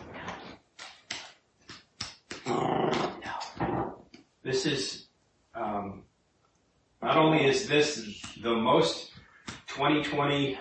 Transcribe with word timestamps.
This 4.43 4.67
is, 4.67 5.07
um, 5.55 6.03
not 7.01 7.17
only 7.17 7.45
is 7.47 7.67
this 7.67 8.21
the 8.43 8.55
most 8.55 9.11
2020 9.69 10.59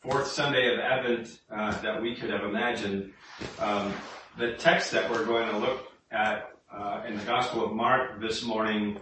fourth 0.00 0.26
Sunday 0.26 0.74
of 0.74 0.80
Advent 0.80 1.38
uh, 1.48 1.80
that 1.80 2.02
we 2.02 2.16
could 2.16 2.28
have 2.28 2.42
imagined, 2.42 3.12
um, 3.60 3.92
the 4.36 4.54
text 4.54 4.90
that 4.90 5.08
we're 5.08 5.24
going 5.24 5.48
to 5.48 5.58
look 5.58 5.92
at 6.10 6.50
uh, 6.76 7.02
in 7.06 7.16
the 7.16 7.24
Gospel 7.24 7.64
of 7.64 7.72
Mark 7.72 8.20
this 8.20 8.42
morning 8.42 8.98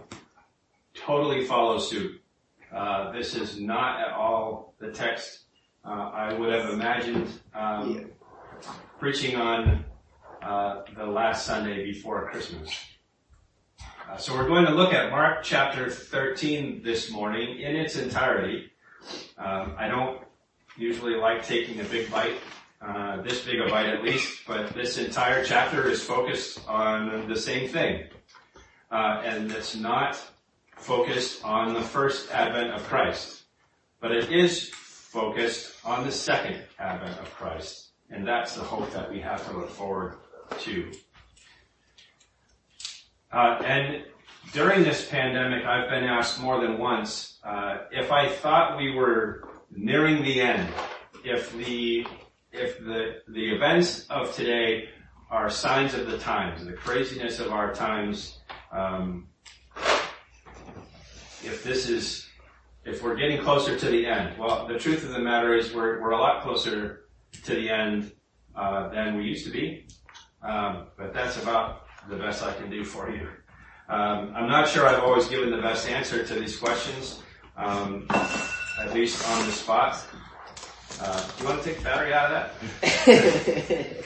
totally 0.93 1.43
follows 1.45 1.89
suit. 1.89 2.20
Uh, 2.73 3.11
this 3.11 3.35
is 3.35 3.59
not 3.59 3.99
at 3.99 4.13
all 4.13 4.73
the 4.79 4.91
text 4.91 5.41
uh, 5.83 6.11
I 6.13 6.33
would 6.33 6.53
have 6.53 6.69
imagined 6.69 7.27
um, 7.55 8.11
preaching 8.99 9.35
on 9.35 9.83
uh, 10.41 10.81
the 10.95 11.05
last 11.05 11.45
Sunday 11.45 11.83
before 11.85 12.29
Christmas. 12.29 12.71
Uh, 14.07 14.17
so 14.17 14.35
we're 14.35 14.47
going 14.47 14.65
to 14.65 14.73
look 14.73 14.93
at 14.93 15.09
Mark 15.09 15.43
chapter 15.43 15.89
13 15.89 16.83
this 16.83 17.09
morning 17.09 17.59
in 17.59 17.75
its 17.75 17.95
entirety. 17.95 18.71
Um, 19.37 19.75
I 19.77 19.87
don't 19.87 20.21
usually 20.77 21.15
like 21.15 21.45
taking 21.45 21.79
a 21.79 21.83
big 21.85 22.11
bite, 22.11 22.35
uh, 22.81 23.21
this 23.21 23.43
big 23.43 23.59
a 23.59 23.67
bite 23.69 23.87
at 23.87 24.03
least, 24.03 24.41
but 24.47 24.73
this 24.73 24.99
entire 24.99 25.43
chapter 25.43 25.89
is 25.89 26.03
focused 26.03 26.67
on 26.67 27.27
the 27.27 27.35
same 27.35 27.69
thing. 27.69 28.05
Uh, 28.91 29.21
and 29.25 29.51
it's 29.51 29.75
not 29.75 30.19
focused 30.81 31.43
on 31.45 31.73
the 31.73 31.81
first 31.81 32.31
advent 32.31 32.71
of 32.71 32.83
Christ, 32.83 33.43
but 33.99 34.11
it 34.11 34.31
is 34.31 34.69
focused 34.69 35.73
on 35.85 36.05
the 36.05 36.11
second 36.11 36.61
advent 36.79 37.19
of 37.19 37.33
Christ. 37.35 37.91
And 38.09 38.27
that's 38.27 38.55
the 38.55 38.63
hope 38.63 38.91
that 38.91 39.09
we 39.09 39.19
have 39.21 39.45
to 39.47 39.57
look 39.57 39.69
forward 39.69 40.17
to. 40.59 40.91
Uh, 43.31 43.61
and 43.63 44.03
during 44.53 44.83
this 44.83 45.07
pandemic, 45.07 45.65
I've 45.65 45.89
been 45.89 46.03
asked 46.03 46.41
more 46.41 46.59
than 46.59 46.77
once 46.77 47.39
uh, 47.43 47.77
if 47.91 48.11
I 48.11 48.27
thought 48.27 48.77
we 48.77 48.93
were 48.93 49.47
nearing 49.71 50.23
the 50.23 50.41
end, 50.41 50.67
if 51.23 51.53
the 51.53 52.05
if 52.51 52.79
the 52.79 53.21
the 53.29 53.55
events 53.55 54.05
of 54.09 54.35
today 54.35 54.89
are 55.29 55.49
signs 55.49 55.93
of 55.93 56.11
the 56.11 56.17
times, 56.17 56.65
the 56.65 56.73
craziness 56.73 57.39
of 57.39 57.51
our 57.51 57.73
times, 57.73 58.39
um, 58.71 59.27
if 61.43 61.63
this 61.63 61.89
is 61.89 62.27
if 62.83 63.03
we're 63.03 63.15
getting 63.15 63.41
closer 63.41 63.77
to 63.77 63.85
the 63.85 64.05
end. 64.05 64.37
Well, 64.37 64.65
the 64.67 64.79
truth 64.79 65.03
of 65.03 65.11
the 65.11 65.19
matter 65.19 65.53
is 65.53 65.73
we're 65.73 66.01
we're 66.01 66.11
a 66.11 66.17
lot 66.19 66.41
closer 66.43 67.05
to 67.43 67.55
the 67.55 67.69
end 67.69 68.11
uh, 68.55 68.89
than 68.89 69.17
we 69.17 69.23
used 69.23 69.45
to 69.45 69.51
be, 69.51 69.87
um, 70.43 70.87
but 70.97 71.13
that's 71.13 71.41
about 71.41 71.85
the 72.09 72.17
best 72.17 72.43
I 72.43 72.53
can 72.53 72.69
do 72.69 72.83
for 72.83 73.09
you. 73.09 73.27
Um, 73.89 74.33
I'm 74.35 74.49
not 74.49 74.67
sure 74.67 74.87
I've 74.87 75.03
always 75.03 75.27
given 75.27 75.51
the 75.51 75.61
best 75.61 75.87
answer 75.87 76.25
to 76.25 76.33
these 76.35 76.57
questions, 76.57 77.21
um, 77.57 78.07
at 78.79 78.93
least 78.93 79.27
on 79.29 79.45
the 79.45 79.51
spot. 79.51 80.03
Uh, 80.99 81.27
do 81.37 81.43
you 81.43 81.49
want 81.49 81.63
to 81.63 81.69
take 81.69 81.77
the 81.79 81.83
battery 81.83 82.13
out 82.13 82.31
of 82.31 82.51
that? 82.81 84.05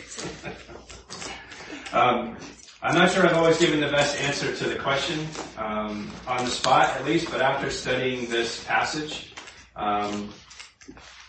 I'm 2.86 2.94
not 2.94 3.10
sure 3.10 3.26
I've 3.26 3.36
always 3.36 3.58
given 3.58 3.80
the 3.80 3.88
best 3.88 4.22
answer 4.22 4.56
to 4.56 4.70
the 4.70 4.76
question 4.76 5.28
um, 5.58 6.08
on 6.28 6.46
the 6.46 6.52
spot, 6.52 6.90
at 6.90 7.04
least. 7.04 7.32
But 7.32 7.42
after 7.42 7.72
studying 7.72 8.30
this 8.30 8.64
passage 8.64 9.34
um, 9.76 10.32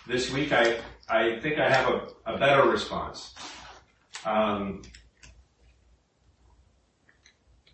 this 0.06 0.31
week, 0.31 0.53
I 0.53 0.81
I 1.09 1.41
think 1.41 1.59
I 1.59 1.71
have 1.71 1.89
a, 1.89 2.09
a 2.34 2.37
better 2.37 2.69
response. 2.69 3.34
Um, 4.27 4.83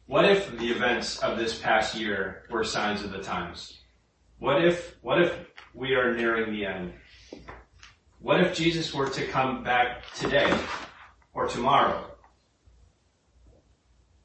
what 0.07 0.27
if 0.27 0.57
the 0.57 0.71
events 0.71 1.19
of 1.19 1.37
this 1.37 1.59
past 1.59 1.97
year 1.97 2.45
were 2.51 2.63
signs 2.63 3.03
of 3.03 3.11
the 3.11 3.21
times? 3.21 3.81
What 4.39 4.65
if 4.65 4.95
what 5.03 5.21
if 5.21 5.37
we 5.75 5.95
are 5.95 6.15
nearing 6.15 6.53
the 6.53 6.67
end? 6.67 6.93
What 8.21 8.41
if 8.41 8.55
Jesus 8.55 8.95
were 8.95 9.09
to 9.09 9.27
come 9.27 9.65
back 9.65 10.05
today 10.15 10.57
or 11.35 11.49
tomorrow? 11.49 12.12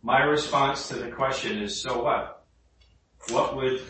My 0.07 0.23
response 0.23 0.88
to 0.88 0.94
the 0.94 1.09
question 1.12 1.62
is, 1.62 1.81
so 1.81 2.01
what? 2.01 2.45
What 3.28 3.57
would, 3.57 3.81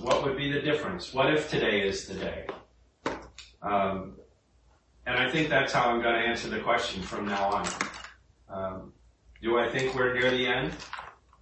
what 0.00 0.22
would 0.22 0.36
be 0.36 0.52
the 0.52 0.60
difference? 0.60 1.12
What 1.12 1.34
if 1.34 1.50
today 1.50 1.80
is 1.88 2.06
the 2.06 2.14
day? 2.14 2.46
Um, 3.62 4.14
and 5.06 5.18
I 5.18 5.28
think 5.28 5.48
that's 5.48 5.72
how 5.72 5.90
I'm 5.90 6.00
going 6.00 6.14
to 6.14 6.20
answer 6.20 6.48
the 6.48 6.60
question 6.60 7.02
from 7.02 7.26
now 7.26 7.50
on. 7.52 7.68
Um, 8.48 8.92
do 9.42 9.58
I 9.58 9.68
think 9.68 9.96
we're 9.96 10.14
near 10.14 10.30
the 10.30 10.46
end? 10.46 10.72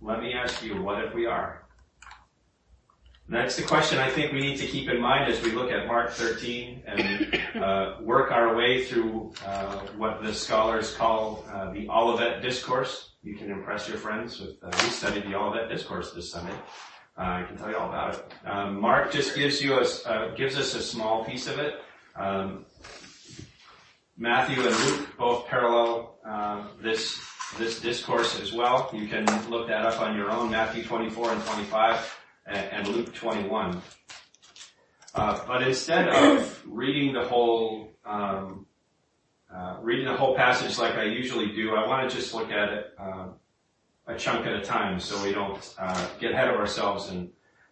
Let 0.00 0.21
me 0.22 0.33
ask 0.33 0.65
you, 0.65 0.81
what 0.81 1.05
if 1.05 1.12
we 1.12 1.27
are? 1.27 1.68
That's 3.31 3.56
the 3.56 3.62
question 3.62 3.99
I 3.99 4.09
think 4.09 4.33
we 4.33 4.41
need 4.41 4.56
to 4.56 4.66
keep 4.66 4.89
in 4.89 5.03
mind 5.03 5.31
as 5.31 5.43
we 5.43 5.53
look 5.53 5.71
at 5.71 5.87
Mark 5.87 6.12
13 6.12 6.83
and 6.87 7.62
uh, 7.62 7.97
work 8.00 8.33
our 8.33 8.56
way 8.56 8.87
through 8.87 9.34
uh, 9.44 9.81
what 9.99 10.22
the 10.22 10.33
scholars 10.33 10.94
call 10.94 11.44
uh, 11.53 11.71
the 11.71 11.91
Olivet 11.91 12.41
Discourse. 12.41 13.17
You 13.22 13.37
can 13.37 13.50
impress 13.50 13.87
your 13.87 13.99
friends 13.99 14.41
with, 14.41 14.56
uh, 14.62 14.71
we 14.83 14.88
studied 14.88 15.25
the 15.25 15.34
Olivet 15.34 15.69
Discourse 15.69 16.12
this 16.12 16.31
Sunday. 16.33 16.55
Uh, 17.19 17.22
I 17.22 17.44
can 17.47 17.59
tell 17.59 17.69
you 17.69 17.77
all 17.77 17.91
about 17.91 18.15
it. 18.15 18.33
Um, 18.47 18.81
Mark 18.81 19.12
just 19.12 19.37
gives 19.37 19.61
you 19.61 19.75
a, 19.75 19.87
uh, 20.09 20.34
gives 20.34 20.56
us 20.56 20.75
a 20.75 20.81
small 20.81 21.22
piece 21.22 21.47
of 21.49 21.59
it. 21.59 21.83
Um, 22.17 22.65
Matthew 24.17 24.67
and 24.67 24.75
Luke 24.87 25.09
both 25.19 25.47
parallel 25.49 26.15
this 26.81 27.21
this 27.59 27.81
discourse 27.81 28.38
as 28.41 28.53
well. 28.53 28.91
You 28.93 29.06
can 29.06 29.25
look 29.50 29.69
that 29.69 29.84
up 29.84 30.00
on 30.00 30.17
your 30.17 30.31
own, 30.31 30.50
Matthew 30.50 30.84
24 30.84 31.33
and 31.33 31.44
25 31.44 32.18
and 32.49 32.89
Luke 32.89 33.15
21. 33.15 33.81
Uh, 35.15 35.41
but 35.47 35.63
instead 35.63 36.09
of 36.09 36.63
reading 36.67 37.13
the 37.13 37.25
whole 37.25 37.93
um, 38.05 38.67
uh, 39.55 39.79
reading 39.81 40.07
the 40.07 40.17
whole 40.17 40.35
passage 40.35 40.79
like 40.79 40.95
I 40.95 41.05
usually 41.05 41.53
do, 41.55 41.75
I 41.75 41.87
want 41.87 42.09
to 42.09 42.15
just 42.15 42.35
look 42.35 42.51
at 42.51 42.69
it 42.69 42.95
uh, 42.99 43.29
a 44.07 44.15
chunk 44.17 44.47
at 44.47 44.55
a 44.55 44.63
time, 44.63 45.01
so 45.01 45.23
we 45.23 45.33
don't 45.33 45.75
uh, 45.79 46.09
get 46.21 46.33
ahead 46.33 46.49
of 46.49 46.57
ourselves 46.57 47.09
and 47.09 47.31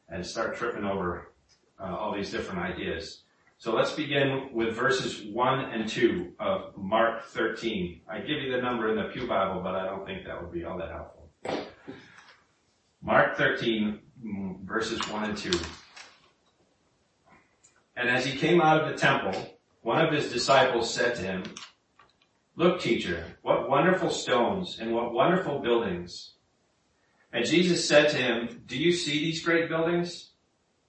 and 0.09 0.25
start 0.25 0.57
tripping 0.57 0.85
over 0.85 1.33
uh, 1.81 1.97
all 1.97 2.15
these 2.15 2.31
different 2.31 2.61
ideas. 2.61 3.23
So 3.59 3.75
let's 3.75 3.93
begin 3.93 4.51
with 4.53 4.75
verses 4.75 5.25
1 5.25 5.59
and 5.73 5.89
2 5.89 6.35
of 6.39 6.77
Mark 6.77 7.25
13. 7.25 8.03
I 8.07 8.19
give 8.19 8.43
you 8.43 8.53
the 8.53 8.61
number 8.61 8.91
in 8.91 8.97
the 8.97 9.05
Pew 9.05 9.27
Bible, 9.27 9.63
but 9.63 9.75
I 9.75 9.87
don't 9.87 10.05
think 10.05 10.27
that 10.27 10.41
would 10.41 10.53
be 10.53 10.65
all 10.65 10.77
that 10.77 10.91
helpful. 10.91 11.31
Mark 13.03 13.37
13, 13.37 14.01
verses 14.23 15.01
1 15.09 15.25
and 15.25 15.39
2. 15.39 15.51
And 17.97 18.09
as 18.09 18.25
he 18.25 18.39
came 18.39 18.61
out 18.61 18.83
of 18.83 18.91
the 18.91 18.99
temple, 18.99 19.59
one 19.83 20.05
of 20.05 20.13
his 20.13 20.33
disciples 20.33 20.93
said 20.93 21.15
to 21.17 21.23
him, 21.23 21.45
Look, 22.57 22.81
teacher, 22.81 23.25
what 23.43 23.69
wonderful 23.69 24.11
stones 24.11 24.79
and 24.81 24.95
what 24.95 25.13
wonderful 25.13 25.61
buildings. 25.61 26.33
And 27.33 27.45
Jesus 27.45 27.87
said 27.87 28.09
to 28.11 28.17
him, 28.17 28.63
Do 28.67 28.79
you 28.79 28.93
see 28.93 29.19
these 29.19 29.45
great 29.45 29.69
buildings? 29.69 30.31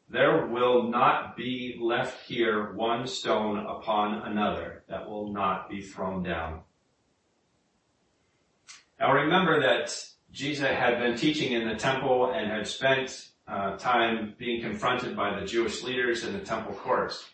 There 0.09 0.47
will 0.47 0.83
not 0.83 1.35
be 1.35 1.77
left 1.81 2.25
here 2.25 2.71
one 2.73 3.05
stone 3.07 3.57
upon 3.57 4.25
another 4.25 4.83
that 4.87 5.09
will 5.09 5.33
not 5.33 5.69
be 5.69 5.81
thrown 5.81 6.23
down. 6.23 6.61
Now 8.99 9.13
remember 9.13 9.61
that 9.61 9.93
Jesus 10.31 10.67
had 10.67 10.99
been 10.99 11.17
teaching 11.17 11.53
in 11.53 11.67
the 11.67 11.75
temple 11.75 12.31
and 12.31 12.51
had 12.51 12.67
spent 12.67 13.29
uh, 13.47 13.77
time 13.77 14.35
being 14.37 14.61
confronted 14.61 15.15
by 15.15 15.39
the 15.39 15.45
Jewish 15.45 15.83
leaders 15.83 16.25
in 16.25 16.33
the 16.33 16.39
temple 16.39 16.73
courts. 16.73 17.29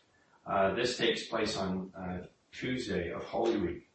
Uh, 0.46 0.74
this 0.76 0.98
takes 0.98 1.24
place 1.24 1.58
on 1.58 1.92
uh, 1.98 2.18
Tuesday 2.52 3.12
of 3.12 3.24
Holy 3.24 3.58
Week. 3.58 3.90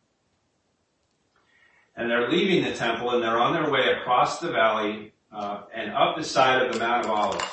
And 1.97 2.11
they're 2.11 2.31
leaving 2.31 2.65
the 2.65 2.75
temple 2.75 3.11
and 3.11 3.23
they're 3.23 3.39
on 3.39 3.53
their 3.53 3.71
way 3.71 3.93
across 4.01 4.39
the 4.41 4.51
valley 4.51 5.13
uh, 5.33 5.63
and 5.75 5.93
up 5.93 6.17
the 6.17 6.25
side 6.25 6.63
of 6.63 6.73
the 6.73 6.79
Mount 6.79 7.05
of 7.05 7.11
Olives. 7.11 7.45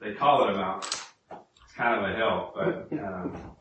They 0.00 0.14
call 0.14 0.48
it 0.48 0.54
a 0.54 0.56
mount. 0.56 0.84
It's 0.84 1.74
kind 1.76 2.04
of 2.04 2.10
a 2.10 2.16
hill, 2.16 2.52
but 2.54 2.98
um, 2.98 3.52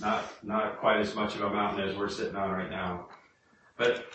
not, 0.00 0.24
not 0.42 0.78
quite 0.78 1.00
as 1.00 1.14
much 1.14 1.34
of 1.34 1.42
a 1.42 1.50
mountain 1.50 1.88
as 1.88 1.96
we're 1.96 2.08
sitting 2.08 2.36
on 2.36 2.50
right 2.50 2.70
now. 2.70 3.06
But 3.76 4.06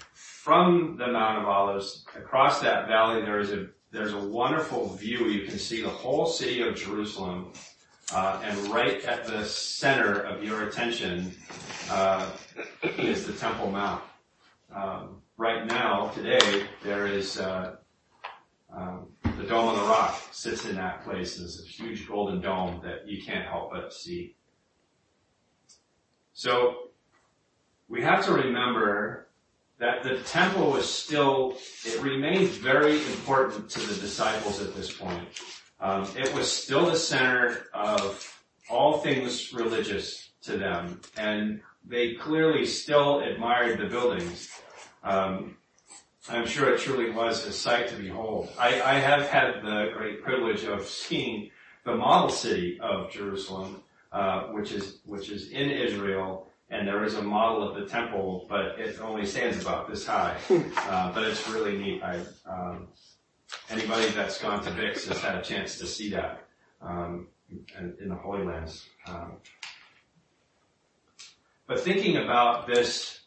from 0.44 0.98
the 0.98 1.08
Mount 1.08 1.42
of 1.42 1.48
Olives, 1.48 2.04
across 2.18 2.60
that 2.60 2.86
valley, 2.86 3.22
there 3.22 3.40
is 3.40 3.54
a, 3.54 3.68
there's 3.92 4.12
a 4.12 4.20
wonderful 4.20 4.90
view. 4.90 5.28
You 5.28 5.48
can 5.48 5.58
see 5.58 5.82
the 5.82 5.88
whole 5.88 6.26
city 6.26 6.62
of 6.62 6.76
Jerusalem, 6.76 7.54
uh, 8.14 8.42
and 8.44 8.58
right 8.68 9.02
at 9.06 9.24
the 9.24 9.46
center 9.46 10.20
of 10.20 10.44
your 10.44 10.68
attention, 10.68 11.34
uh, 11.90 12.30
is 12.98 13.26
the 13.26 13.32
Temple 13.32 13.72
Mount. 13.72 14.04
Um, 14.76 15.22
right 15.38 15.66
now, 15.66 16.10
today, 16.10 16.66
there 16.84 17.08
is, 17.08 17.40
uh, 17.40 17.78
um, 18.76 19.08
the 19.38 19.44
Dome 19.44 19.70
of 19.70 19.78
the 19.78 19.84
Rock 19.84 20.22
sits 20.34 20.66
in 20.66 20.76
that 20.76 21.06
place. 21.06 21.38
There's 21.38 21.64
a 21.64 21.66
huge 21.66 22.06
golden 22.06 22.42
dome 22.42 22.82
that 22.84 23.08
you 23.08 23.24
can't 23.24 23.48
help 23.48 23.72
but 23.72 23.94
see. 23.94 24.36
So 26.34 26.90
we 27.88 28.02
have 28.02 28.26
to 28.26 28.34
remember 28.34 29.23
that 29.84 30.02
the 30.02 30.16
temple 30.24 30.72
was 30.72 30.90
still, 30.90 31.58
it 31.84 32.02
remained 32.02 32.48
very 32.48 32.96
important 33.08 33.70
to 33.70 33.82
the 33.82 33.96
disciples 33.96 34.62
at 34.62 34.74
this 34.74 34.90
point. 34.90 35.28
Um, 35.82 36.08
it 36.16 36.34
was 36.34 36.50
still 36.50 36.86
the 36.86 36.96
center 36.96 37.66
of 37.74 38.42
all 38.70 39.00
things 39.00 39.52
religious 39.52 40.30
to 40.44 40.58
them, 40.58 41.02
and 41.18 41.60
they 41.86 42.14
clearly 42.14 42.66
still 42.66 43.20
admired 43.20 43.78
the 43.78 43.88
buildings. 43.88 44.50
Um, 45.04 45.58
I'm 46.30 46.48
sure 46.48 46.74
it 46.74 46.80
truly 46.80 47.12
was 47.12 47.46
a 47.46 47.52
sight 47.52 47.90
to 47.90 47.96
behold. 47.96 48.54
I, 48.58 48.82
I 48.82 48.94
have 48.94 49.28
had 49.28 49.64
the 49.64 49.92
great 49.98 50.24
privilege 50.24 50.64
of 50.64 50.86
seeing 50.86 51.52
the 51.84 51.94
model 51.94 52.30
city 52.30 52.80
of 52.82 53.12
Jerusalem, 53.12 53.84
uh, 54.14 54.44
which 54.44 54.72
is 54.72 55.00
which 55.06 55.30
is 55.30 55.50
in 55.50 55.70
Israel, 55.70 56.48
and 56.74 56.88
there 56.88 57.04
is 57.04 57.14
a 57.14 57.22
model 57.22 57.70
of 57.70 57.76
the 57.76 57.86
temple, 57.86 58.48
but 58.50 58.80
it 58.80 59.00
only 59.00 59.28
stands 59.28 59.62
about 59.62 59.88
this 59.90 60.06
high. 60.06 60.36
Uh, 60.94 61.12
but 61.14 61.24
it's 61.24 61.48
really 61.50 61.78
neat. 61.78 62.04
I, 62.04 62.20
um, 62.46 62.88
anybody 63.70 64.10
that's 64.10 64.40
gone 64.40 64.64
to 64.64 64.72
Vix 64.72 65.08
has 65.08 65.20
had 65.20 65.36
a 65.36 65.42
chance 65.42 65.78
to 65.80 65.88
see 65.88 66.10
that 66.12 66.46
um, 66.82 67.28
in, 67.50 67.96
in, 68.02 68.10
the 68.10 68.16
Holy 68.16 68.44
Lands. 68.44 68.86
Um, 69.08 69.34
but 71.68 71.80
thinking 71.80 72.18
about 72.18 72.68
this 72.68 73.22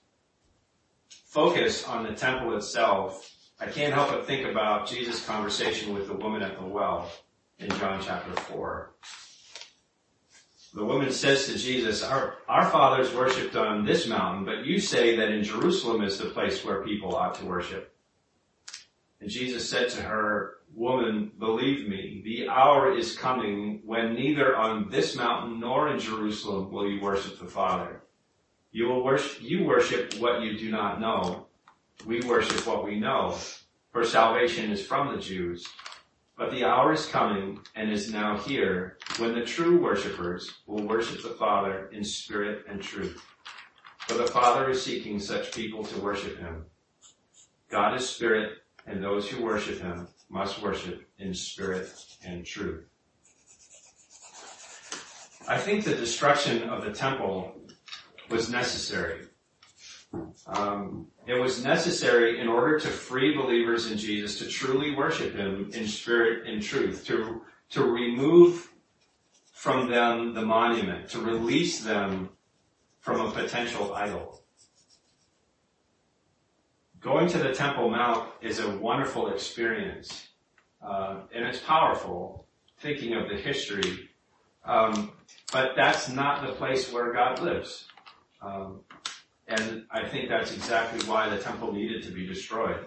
focus 1.24 1.84
on 1.84 2.04
the 2.04 2.12
temple 2.12 2.56
itself, 2.56 3.32
I 3.58 3.66
can't 3.66 3.94
help 3.94 4.10
but 4.10 4.26
think 4.26 4.46
about 4.46 4.86
Jesus' 4.86 5.24
conversation 5.24 5.94
with 5.94 6.06
the 6.06 6.14
woman 6.14 6.42
at 6.42 6.58
the 6.58 6.66
well 6.66 7.10
in 7.58 7.70
John 7.70 8.00
chapter 8.04 8.40
4. 8.42 8.90
The 10.76 10.84
woman 10.84 11.10
says 11.10 11.46
to 11.46 11.56
Jesus, 11.56 12.02
our, 12.02 12.34
our 12.50 12.68
fathers 12.68 13.14
worshipped 13.14 13.56
on 13.56 13.86
this 13.86 14.06
mountain, 14.06 14.44
but 14.44 14.66
you 14.66 14.78
say 14.78 15.16
that 15.16 15.30
in 15.30 15.42
Jerusalem 15.42 16.02
is 16.02 16.18
the 16.18 16.26
place 16.26 16.62
where 16.66 16.84
people 16.84 17.16
ought 17.16 17.34
to 17.36 17.46
worship. 17.46 17.94
And 19.22 19.30
Jesus 19.30 19.66
said 19.66 19.88
to 19.88 20.02
her, 20.02 20.58
Woman, 20.74 21.32
believe 21.38 21.88
me, 21.88 22.20
the 22.22 22.50
hour 22.50 22.94
is 22.94 23.16
coming 23.16 23.80
when 23.86 24.12
neither 24.12 24.54
on 24.54 24.90
this 24.90 25.16
mountain 25.16 25.60
nor 25.60 25.88
in 25.88 25.98
Jerusalem 25.98 26.70
will 26.70 26.86
you 26.86 27.00
worship 27.00 27.38
the 27.38 27.46
Father. 27.46 28.02
You 28.70 28.88
will 28.88 29.02
worship, 29.02 29.40
you 29.40 29.64
worship 29.64 30.12
what 30.18 30.42
you 30.42 30.58
do 30.58 30.70
not 30.70 31.00
know. 31.00 31.46
We 32.04 32.20
worship 32.20 32.66
what 32.66 32.84
we 32.84 33.00
know. 33.00 33.34
For 33.92 34.04
salvation 34.04 34.70
is 34.70 34.84
from 34.84 35.16
the 35.16 35.22
Jews. 35.22 35.66
But 36.36 36.50
the 36.50 36.64
hour 36.64 36.92
is 36.92 37.06
coming 37.06 37.60
and 37.74 37.90
is 37.90 38.12
now 38.12 38.36
here 38.36 38.98
when 39.18 39.34
the 39.34 39.44
true 39.44 39.80
worshippers 39.80 40.52
will 40.66 40.86
worship 40.86 41.22
the 41.22 41.30
Father 41.30 41.88
in 41.92 42.04
spirit 42.04 42.66
and 42.68 42.82
truth. 42.82 43.24
For 44.06 44.14
the 44.14 44.26
Father 44.26 44.68
is 44.68 44.82
seeking 44.82 45.18
such 45.18 45.54
people 45.54 45.82
to 45.84 45.98
worship 46.00 46.38
Him. 46.38 46.66
God 47.70 47.96
is 47.96 48.08
spirit 48.08 48.58
and 48.86 49.02
those 49.02 49.28
who 49.28 49.42
worship 49.42 49.80
Him 49.80 50.08
must 50.28 50.60
worship 50.60 51.08
in 51.18 51.32
spirit 51.32 51.90
and 52.22 52.44
truth. 52.44 52.84
I 55.48 55.58
think 55.58 55.84
the 55.84 55.94
destruction 55.94 56.68
of 56.68 56.84
the 56.84 56.92
temple 56.92 57.54
was 58.28 58.50
necessary. 58.50 59.25
Um, 60.46 61.08
it 61.26 61.34
was 61.34 61.64
necessary 61.64 62.40
in 62.40 62.48
order 62.48 62.78
to 62.78 62.88
free 62.88 63.36
believers 63.36 63.90
in 63.90 63.98
Jesus 63.98 64.38
to 64.38 64.46
truly 64.46 64.94
worship 64.94 65.34
Him 65.34 65.70
in 65.74 65.86
spirit 65.86 66.46
and 66.46 66.62
truth, 66.62 67.04
to, 67.06 67.42
to 67.70 67.84
remove 67.84 68.70
from 69.52 69.88
them 69.88 70.34
the 70.34 70.42
monument, 70.42 71.08
to 71.10 71.20
release 71.20 71.80
them 71.80 72.30
from 73.00 73.20
a 73.20 73.30
potential 73.32 73.94
idol. 73.94 74.42
Going 77.00 77.28
to 77.28 77.38
the 77.38 77.52
Temple 77.52 77.90
Mount 77.90 78.28
is 78.42 78.58
a 78.58 78.76
wonderful 78.76 79.28
experience, 79.28 80.28
uh, 80.82 81.20
and 81.32 81.44
it's 81.44 81.60
powerful, 81.60 82.46
thinking 82.78 83.14
of 83.14 83.28
the 83.28 83.36
history, 83.36 84.10
um, 84.64 85.12
but 85.52 85.76
that's 85.76 86.08
not 86.08 86.44
the 86.44 86.52
place 86.52 86.92
where 86.92 87.12
God 87.12 87.40
lives. 87.40 87.86
Um, 88.42 88.80
and 89.48 89.84
I 89.90 90.06
think 90.08 90.28
that's 90.28 90.52
exactly 90.52 91.06
why 91.08 91.28
the 91.28 91.38
temple 91.38 91.72
needed 91.72 92.02
to 92.04 92.10
be 92.10 92.26
destroyed. 92.26 92.84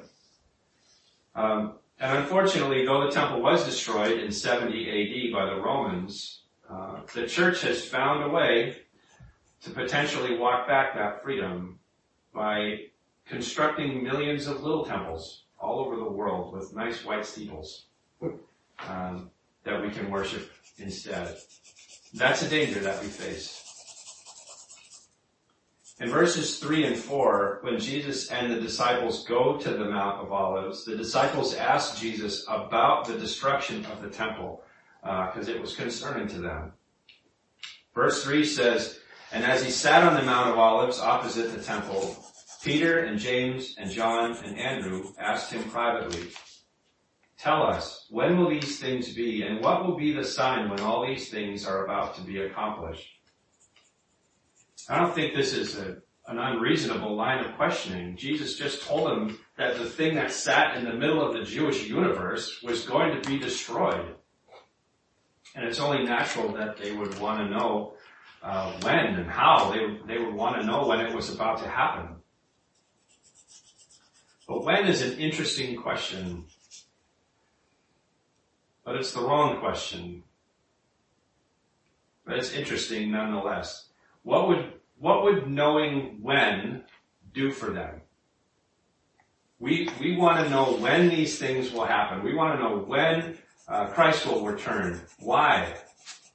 Um, 1.35 1.75
and 2.00 2.17
unfortunately, 2.17 2.85
though 2.85 3.06
the 3.06 3.11
temple 3.11 3.41
was 3.41 3.65
destroyed 3.65 4.19
in 4.19 4.31
70 4.31 4.71
AD 4.71 5.33
by 5.33 5.45
the 5.45 5.61
Romans, 5.61 6.44
uh, 6.69 7.01
the 7.13 7.27
church 7.27 7.61
has 7.61 7.83
found 7.85 8.23
a 8.23 8.29
way 8.29 8.77
to 9.61 9.69
potentially 9.71 10.38
walk 10.38 10.67
back 10.67 10.94
that 10.95 11.21
freedom 11.21 11.79
by 12.33 12.79
constructing 13.25 14.03
millions 14.03 14.47
of 14.47 14.63
little 14.63 14.85
temples 14.85 15.44
all 15.59 15.79
over 15.79 15.97
the 15.97 16.09
world 16.09 16.53
with 16.53 16.75
nice 16.75 17.03
white 17.03 17.25
steeples 17.25 17.85
um, 18.88 19.29
that 19.63 19.81
we 19.81 19.89
can 19.89 20.09
worship 20.09 20.50
instead. 20.77 21.38
That's 22.13 22.41
a 22.41 22.50
danger 22.50 22.79
that 22.79 23.01
we 23.01 23.07
face. 23.07 23.58
In 26.00 26.10
verses 26.10 26.60
3 26.60 26.86
and 26.86 26.96
4, 26.96 27.60
when 27.62 27.78
Jesus 27.78 28.31
and 28.31 28.50
the 28.50 28.62
disciples 28.62 29.25
go 29.25 29.57
to 29.57 29.69
the 29.72 29.84
Mount 29.84 30.22
of 30.22 30.31
Olives, 30.31 30.86
the 30.86 30.96
disciples 30.96 31.56
ask 31.56 32.00
Jesus 32.00 32.46
about 32.48 33.06
the 33.06 33.18
destruction 33.18 33.86
of 33.88 34.01
the 34.01 34.10
temple, 34.10 34.63
because 35.01 35.50
uh, 35.50 35.51
it 35.51 35.60
was 35.60 35.75
concerning 35.75 36.30
to 36.30 36.40
them. 36.40 36.72
Verse 37.94 38.24
3 38.24 38.46
says, 38.46 39.02
And 39.33 39.44
as 39.44 39.62
he 39.62 39.69
sat 39.69 40.04
on 40.04 40.16
the 40.16 40.23
Mount 40.23 40.52
of 40.52 40.57
Olives 40.57 41.02
opposite 41.02 41.54
the 41.54 41.62
temple, 41.62 42.16
Peter 42.64 43.00
and 43.00 43.19
James 43.19 43.76
and 43.78 43.92
John 43.92 44.38
and 44.38 44.57
Andrew 44.57 45.12
asked 45.19 45.52
him 45.52 45.69
privately, 45.69 46.30
Tell 47.38 47.64
us, 47.64 48.06
when 48.09 48.38
will 48.38 48.50
these 48.50 48.80
things 48.80 49.14
be, 49.14 49.42
and 49.44 49.62
what 49.62 49.85
will 49.85 49.97
be 49.97 50.14
the 50.14 50.23
sign 50.23 50.69
when 50.69 50.80
all 50.80 51.06
these 51.06 51.30
things 51.30 51.66
are 51.66 51.83
about 51.83 52.16
to 52.16 52.21
be 52.21 52.42
accomplished? 52.42 53.19
I 54.90 54.98
don't 54.98 55.14
think 55.14 55.36
this 55.36 55.54
is 55.54 55.78
a, 55.78 55.98
an 56.28 56.40
unreasonable 56.40 57.16
line 57.16 57.46
of 57.46 57.56
questioning. 57.56 58.18
Jesus 58.18 58.58
just 58.58 58.81
told 58.81 59.10
them 59.10 59.38
that 59.56 59.78
the 59.78 59.86
thing 59.86 60.16
that 60.16 60.31
sat 60.31 60.78
in 60.78 60.86
the 60.86 60.94
middle 60.94 61.22
of 61.22 61.34
the 61.34 61.44
Jewish 61.44 61.88
universe 61.88 62.62
was 62.64 62.86
going 62.86 63.22
to 63.22 63.30
be 63.30 63.38
destroyed. 63.38 64.16
And 65.56 65.66
it's 65.66 65.80
only 65.80 66.04
natural 66.04 66.52
that 66.54 66.78
they 66.78 66.92
would 66.92 67.19
want 67.19 67.40
to 67.40 67.56
know 67.56 67.94
uh, 68.42 68.74
when 68.81 69.06
and 69.16 69.30
how. 69.30 69.72
They, 69.72 70.00
they 70.08 70.19
would 70.19 70.34
want 70.34 70.60
to 70.60 70.66
know 70.66 70.88
when 70.88 71.02
it 71.02 71.14
was 71.14 71.34
about 71.34 71.60
to 71.60 71.69
happen. 71.69 72.16
But 74.48 74.64
when 74.66 74.88
is 74.88 75.04
an 75.04 75.19
interesting 75.19 75.76
question. 75.76 76.46
But 78.84 78.96
it's 78.96 79.14
the 79.14 79.22
wrong 79.22 79.60
question. 79.60 80.24
But 82.26 82.38
it's 82.38 82.54
interesting 82.54 83.12
nonetheless. 83.12 83.86
What 84.24 84.48
would 84.48 84.79
what 84.99 85.23
would 85.23 85.49
knowing 85.49 86.19
when 86.21 86.83
do 87.33 87.51
for 87.51 87.71
them? 87.71 88.01
We, 89.59 89.89
we 89.99 90.15
want 90.15 90.44
to 90.44 90.49
know 90.49 90.77
when 90.77 91.09
these 91.09 91.39
things 91.39 91.71
will 91.71 91.85
happen. 91.85 92.23
We 92.23 92.35
want 92.35 92.57
to 92.57 92.63
know 92.63 92.77
when 92.77 93.37
uh, 93.68 93.87
Christ 93.87 94.25
will 94.25 94.45
return. 94.45 95.01
Why? 95.19 95.73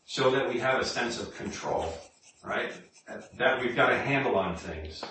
So 0.04 0.30
that 0.30 0.48
we 0.48 0.58
have 0.60 0.80
a 0.80 0.84
sense 0.84 1.20
of 1.20 1.34
control, 1.36 1.92
right? 2.42 2.72
That, 3.38 3.60
we've 3.60 3.76
got 3.76 3.92
a 3.92 3.98
handle 3.98 4.36
on 4.36 4.56
things. 4.56 5.02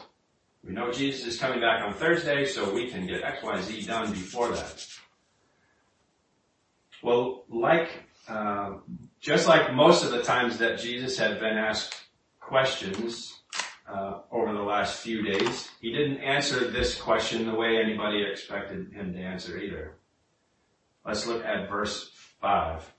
We 0.64 0.74
know 0.74 0.92
Jesus 0.92 1.26
is 1.26 1.40
coming 1.40 1.60
back 1.60 1.84
on 1.84 1.94
Thursday, 1.94 2.46
so 2.46 2.74
we 2.74 2.90
can 2.90 3.06
get 3.06 3.24
X, 3.24 3.44
Y, 3.44 3.62
Z 3.62 3.82
done 3.84 4.12
before 4.12 4.50
that. 4.50 4.88
Well, 7.02 7.44
like, 7.50 7.90
uh, 8.28 8.76
just 9.20 9.48
like 9.48 9.74
most 9.74 10.06
of 10.06 10.12
the 10.12 10.24
times 10.24 10.58
that 10.60 10.80
Jesus 10.80 11.18
had 11.18 11.40
been 11.40 11.58
asked 11.58 11.96
questions 12.40 13.43
uh, 13.88 14.20
over 14.32 14.54
the 14.54 14.62
last 14.62 15.02
few 15.02 15.22
days. 15.22 15.70
He 15.82 15.92
didn't 15.92 16.20
answer 16.20 16.70
this 16.70 17.00
question 17.00 17.46
the 17.46 17.56
way 17.56 17.78
anybody 17.78 18.24
expected 18.24 18.92
him 18.94 19.14
to 19.14 19.20
answer 19.20 19.58
either. 19.58 19.96
Let's 21.06 21.28
look 21.28 21.44
at 21.44 21.70
verse 21.70 22.12
5. 22.42 22.94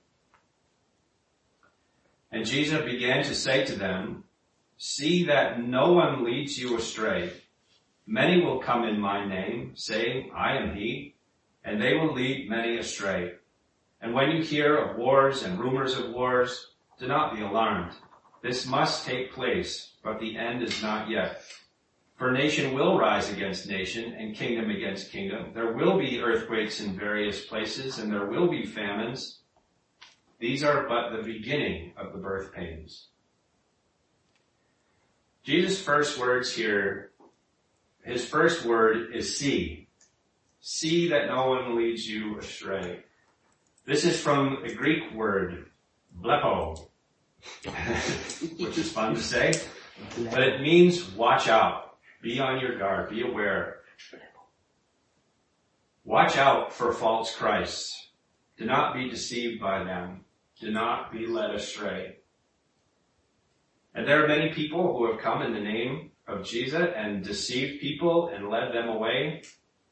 And 2.31 2.45
Jesus 2.45 2.81
began 2.83 3.23
to 3.23 3.33
say 3.33 3.65
to 3.65 3.75
them, 3.75 4.23
See 4.77 5.25
that 5.25 5.63
no 5.63 5.93
one 5.93 6.25
leads 6.25 6.59
you 6.59 6.77
astray. 6.77 7.31
Many 8.05 8.43
will 8.43 8.59
come 8.59 8.83
in 8.83 8.99
my 8.99 9.25
name, 9.25 9.71
saying, 9.75 10.31
I 10.35 10.57
am 10.57 10.75
he, 10.75 11.15
and 11.63 11.81
they 11.81 11.93
will 11.93 12.13
lead 12.13 12.49
many 12.49 12.77
astray. 12.77 13.33
And 14.01 14.13
when 14.13 14.31
you 14.31 14.43
hear 14.43 14.75
of 14.75 14.97
wars 14.97 15.43
and 15.43 15.59
rumors 15.59 15.97
of 15.97 16.11
wars, 16.11 16.73
do 16.99 17.07
not 17.07 17.35
be 17.35 17.41
alarmed. 17.41 17.93
This 18.45 18.67
must 18.67 19.07
take 19.07 19.33
place, 19.33 19.93
but 20.03 20.19
the 20.19 20.37
end 20.37 20.61
is 20.61 20.83
not 20.83 21.09
yet. 21.09 21.41
For 22.15 22.31
nation 22.31 22.75
will 22.75 22.95
rise 22.95 23.31
against 23.31 23.67
nation 23.67 24.13
and 24.13 24.35
kingdom 24.35 24.69
against 24.69 25.11
kingdom. 25.11 25.49
There 25.55 25.73
will 25.73 25.97
be 25.97 26.21
earthquakes 26.21 26.79
in 26.79 26.95
various 26.95 27.43
places 27.43 27.97
and 27.97 28.13
there 28.13 28.27
will 28.27 28.47
be 28.47 28.67
famines. 28.67 29.39
These 30.37 30.63
are 30.63 30.87
but 30.87 31.09
the 31.09 31.23
beginning 31.23 31.93
of 31.97 32.13
the 32.13 32.19
birth 32.19 32.53
pains. 32.53 33.07
Jesus' 35.41 35.81
first 35.81 36.19
words 36.19 36.53
here, 36.53 37.13
his 38.03 38.27
first 38.27 38.63
word 38.63 39.15
is 39.15 39.39
see. 39.39 39.87
See 40.61 41.09
that 41.09 41.29
no 41.29 41.49
one 41.49 41.75
leads 41.75 42.07
you 42.07 42.37
astray. 42.37 42.99
This 43.87 44.05
is 44.05 44.19
from 44.19 44.63
a 44.63 44.71
Greek 44.71 45.11
word, 45.15 45.71
blepo, 46.21 46.89
which 48.59 48.77
is 48.77 48.91
fun 48.91 49.15
to 49.15 49.21
say, 49.21 49.53
but 50.31 50.41
it 50.41 50.61
means 50.61 51.11
watch 51.11 51.47
out, 51.47 51.97
be 52.21 52.39
on 52.39 52.59
your 52.59 52.77
guard, 52.77 53.09
be 53.09 53.21
aware. 53.21 53.81
Watch 56.03 56.37
out 56.37 56.71
for 56.71 56.93
false 56.93 57.35
Christs. 57.35 58.09
Do 58.57 58.65
not 58.65 58.93
be 58.93 59.09
deceived 59.09 59.59
by 59.59 59.83
them. 59.83 60.25
Do 60.59 60.71
not 60.71 61.11
be 61.11 61.25
led 61.25 61.51
astray. 61.55 62.17
And 63.95 64.07
there 64.07 64.23
are 64.23 64.27
many 64.27 64.53
people 64.53 64.95
who 64.95 65.11
have 65.11 65.21
come 65.21 65.41
in 65.41 65.53
the 65.53 65.59
name 65.59 66.11
of 66.27 66.45
Jesus 66.45 66.89
and 66.95 67.23
deceived 67.23 67.81
people 67.81 68.29
and 68.29 68.49
led 68.49 68.73
them 68.73 68.89
away 68.89 69.41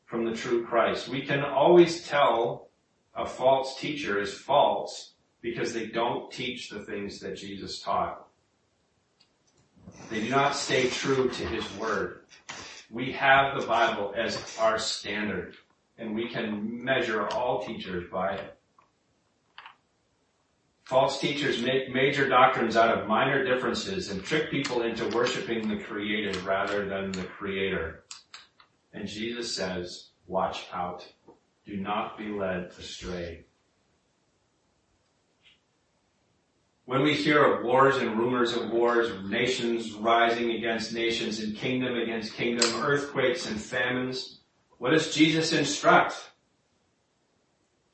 from 0.05 0.25
the 0.25 0.35
true 0.35 0.65
Christ. 0.65 1.07
We 1.07 1.25
can 1.25 1.41
always 1.43 2.07
tell 2.07 2.69
a 3.15 3.25
false 3.25 3.79
teacher 3.79 4.19
is 4.19 4.33
false 4.33 5.12
because 5.43 5.73
they 5.73 5.87
don't 5.87 6.31
teach 6.31 6.69
the 6.69 6.79
things 6.79 7.19
that 7.19 7.35
Jesus 7.35 7.81
taught. 7.81 8.25
They 10.09 10.21
do 10.21 10.29
not 10.29 10.55
stay 10.55 10.89
true 10.89 11.29
to 11.29 11.45
his 11.45 11.71
word. 11.75 12.21
We 12.89 13.11
have 13.11 13.59
the 13.59 13.67
Bible 13.67 14.13
as 14.17 14.57
our 14.59 14.79
standard 14.79 15.55
and 15.97 16.15
we 16.15 16.29
can 16.29 16.83
measure 16.83 17.27
all 17.27 17.63
teachers 17.63 18.09
by 18.11 18.35
it. 18.35 18.57
False 20.85 21.19
teachers 21.19 21.61
make 21.61 21.93
major 21.93 22.27
doctrines 22.27 22.75
out 22.75 22.97
of 22.97 23.07
minor 23.07 23.43
differences 23.43 24.11
and 24.11 24.23
trick 24.23 24.49
people 24.49 24.81
into 24.81 25.07
worshiping 25.09 25.67
the 25.67 25.83
created 25.83 26.35
rather 26.43 26.87
than 26.87 27.11
the 27.11 27.23
creator. 27.23 28.03
And 28.93 29.07
Jesus 29.07 29.53
says, 29.53 30.09
watch 30.27 30.65
out. 30.73 31.05
Do 31.65 31.77
not 31.77 32.17
be 32.17 32.27
led 32.27 32.71
astray. 32.77 33.45
When 36.85 37.01
we 37.01 37.13
hear 37.13 37.43
of 37.43 37.63
wars 37.63 37.97
and 37.97 38.17
rumors 38.17 38.55
of 38.55 38.69
wars, 38.69 39.09
nations 39.29 39.93
rising 39.93 40.51
against 40.51 40.93
nations 40.93 41.39
and 41.39 41.55
kingdom 41.55 41.95
against 41.95 42.33
kingdom, 42.33 42.81
earthquakes 42.81 43.49
and 43.49 43.59
famines, 43.59 44.39
what 44.79 44.91
does 44.91 45.15
Jesus 45.15 45.53
instruct? 45.53 46.15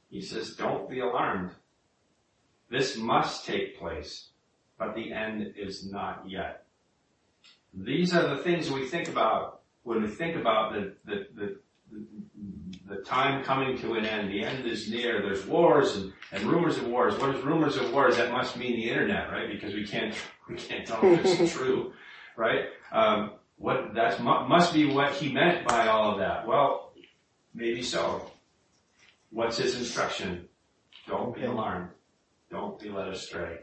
He 0.10 0.22
says, 0.22 0.56
don't 0.56 0.90
be 0.90 1.02
alarmed. 1.02 1.52
This 2.72 2.98
must 2.98 3.46
take 3.46 3.78
place, 3.78 4.30
but 4.80 4.96
the 4.96 5.14
end 5.14 5.54
is 5.56 5.92
not 5.92 6.24
yet. 6.28 6.66
These 7.74 8.16
are 8.16 8.36
the 8.36 8.42
things 8.42 8.72
we 8.72 8.88
think 8.88 9.08
about 9.08 9.62
when 9.84 10.02
we 10.02 10.08
think 10.08 10.36
about 10.36 10.74
the, 10.74 10.94
the, 11.06 11.28
the, 11.36 11.60
the, 12.88 12.98
time 12.98 13.44
coming 13.44 13.78
to 13.80 13.94
an 13.94 14.06
end. 14.06 14.30
The 14.30 14.44
end 14.44 14.66
is 14.66 14.90
near. 14.90 15.22
There's 15.22 15.46
wars 15.46 15.96
and, 15.96 16.14
and 16.32 16.44
rumors 16.44 16.78
of 16.78 16.88
wars. 16.88 17.18
What 17.18 17.36
is 17.36 17.44
rumors 17.44 17.78
of 17.78 17.92
wars? 17.92 18.18
That 18.18 18.32
must 18.32 18.58
mean 18.58 18.74
the 18.74 18.90
internet, 18.90 19.32
right? 19.32 19.50
Because 19.50 19.74
we 19.74 19.86
can't, 19.86 20.14
we 20.50 20.56
can't 20.56 20.86
tell 20.86 21.00
if 21.04 21.26
it's 21.26 21.54
true, 21.58 21.94
right? 22.38 22.66
Um, 22.92 23.32
what, 23.58 23.94
that 23.96 24.22
must 24.22 24.74
be 24.74 24.86
what 24.86 25.14
he 25.14 25.32
meant 25.32 25.68
by 25.68 25.88
all 25.88 26.14
of 26.14 26.20
that. 26.20 26.48
Well, 26.48 26.94
maybe 27.54 27.84
so. 27.84 28.32
What's 29.32 29.58
his 29.58 29.76
instruction? 29.78 30.48
Don't 31.08 31.36
be 31.36 31.44
alarmed. 31.44 31.90
Don't 32.50 32.80
be 32.80 32.90
led 32.90 33.10
astray. 33.10 33.60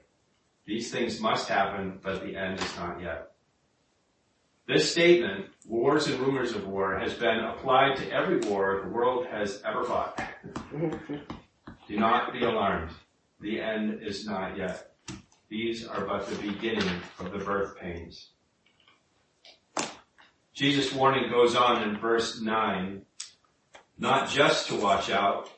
These 0.67 0.91
things 0.91 1.21
must 1.21 1.49
happen, 1.49 1.99
but 2.03 2.23
the 2.23 2.37
end 2.37 2.61
is 2.61 2.77
not 2.77 3.01
yet. 3.01 3.33
This 4.69 4.91
statement, 4.91 5.47
wars 5.65 6.09
and 6.09 6.19
rumors 6.19 6.53
of 6.53 6.67
war, 6.67 6.99
has 6.99 7.15
been 7.15 7.39
applied 7.39 7.97
to 7.99 8.11
every 8.11 8.41
war 8.41 8.81
the 8.83 8.91
world 8.91 9.27
has 9.27 9.63
ever 9.65 9.85
fought. 9.85 10.21
Do 11.89 11.97
not 11.97 12.33
be 12.33 12.43
alarmed. 12.43 12.91
The 13.41 13.61
end 13.61 14.03
is 14.03 14.27
not 14.27 14.57
yet. 14.57 14.93
These 15.49 15.87
are 15.87 16.05
but 16.05 16.29
the 16.29 16.35
beginning 16.43 17.01
of 17.21 17.31
the 17.31 17.39
birth 17.39 17.79
pains. 17.79 18.31
Jesus' 20.53 20.93
warning 20.93 21.31
goes 21.31 21.55
on 21.55 21.89
in 21.89 21.99
verse 21.99 22.41
9, 22.41 23.03
not 23.99 24.29
just 24.29 24.67
to 24.67 24.75
watch 24.75 25.11
out, 25.11 25.49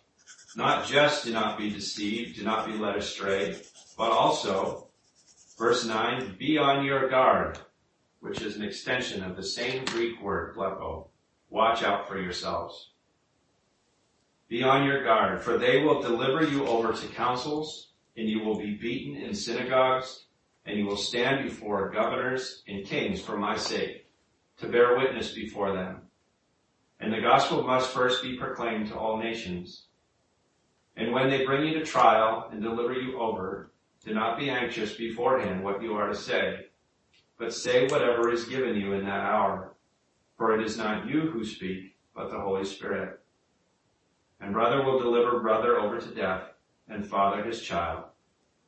not 0.55 0.87
just 0.87 1.25
do 1.25 1.33
not 1.33 1.57
be 1.57 1.71
deceived, 1.71 2.37
do 2.37 2.45
not 2.45 2.67
be 2.67 2.73
led 2.73 2.97
astray, 2.97 3.57
but 3.97 4.11
also, 4.11 4.89
verse 5.57 5.87
9, 5.87 6.37
be 6.39 6.59
on 6.59 6.85
your 6.85 7.09
guard, 7.09 7.59
which 8.21 8.43
is 8.43 8.57
an 8.57 8.65
extension 8.65 9.23
of 9.23 9.37
the 9.37 9.43
same 9.43 9.85
Greek 9.87 10.21
word, 10.21 10.57
blepo. 10.57 11.07
Watch 11.51 11.83
out 11.83 12.09
for 12.09 12.21
yourselves. 12.21 12.91
Be 14.49 14.63
on 14.63 14.87
your 14.87 15.05
guard, 15.05 15.43
for 15.43 15.59
they 15.59 15.83
will 15.83 16.01
deliver 16.01 16.43
you 16.43 16.67
over 16.67 16.93
to 16.93 17.07
councils, 17.09 17.91
and 18.17 18.29
you 18.29 18.41
will 18.41 18.59
be 18.59 18.75
beaten 18.75 19.17
in 19.17 19.35
synagogues, 19.35 20.25
and 20.65 20.79
you 20.79 20.87
will 20.87 20.97
stand 20.97 21.45
before 21.45 21.91
governors 21.91 22.63
and 22.67 22.85
kings 22.85 23.21
for 23.21 23.37
my 23.37 23.57
sake, 23.57 24.07
to 24.59 24.69
bear 24.69 24.97
witness 24.97 25.33
before 25.33 25.73
them. 25.73 26.03
And 27.01 27.13
the 27.13 27.21
gospel 27.21 27.63
must 27.63 27.93
first 27.93 28.23
be 28.23 28.37
proclaimed 28.37 28.89
to 28.89 28.97
all 28.97 29.19
nations. 29.19 29.85
And 30.97 31.13
when 31.13 31.31
they 31.31 31.45
bring 31.45 31.67
you 31.67 31.79
to 31.79 31.85
trial 31.85 32.49
and 32.51 32.61
deliver 32.61 32.95
you 32.95 33.21
over, 33.21 33.71
do 34.05 34.15
not 34.15 34.39
be 34.39 34.51
anxious 34.51 34.95
beforehand 34.95 35.63
what 35.63 35.83
you 35.83 35.95
are 35.95 36.09
to 36.09 36.15
say, 36.15 36.68
but 37.39 37.55
say 37.55 37.87
whatever 37.87 38.31
is 38.31 38.45
given 38.45 38.75
you 38.75 38.93
in 38.93 39.05
that 39.05 39.25
hour. 39.25 39.75
For 40.37 40.59
it 40.59 40.65
is 40.65 40.77
not 40.77 41.09
you 41.09 41.23
who 41.31 41.45
speak, 41.45 41.97
but 42.15 42.31
the 42.31 42.39
Holy 42.39 42.65
Spirit. 42.65 43.21
And 44.41 44.53
brother 44.53 44.85
will 44.85 44.99
deliver 44.99 45.41
brother 45.41 45.79
over 45.79 45.99
to 46.01 46.15
death, 46.15 46.43
and 46.89 47.07
father 47.07 47.43
his 47.43 47.63
child. 47.63 48.05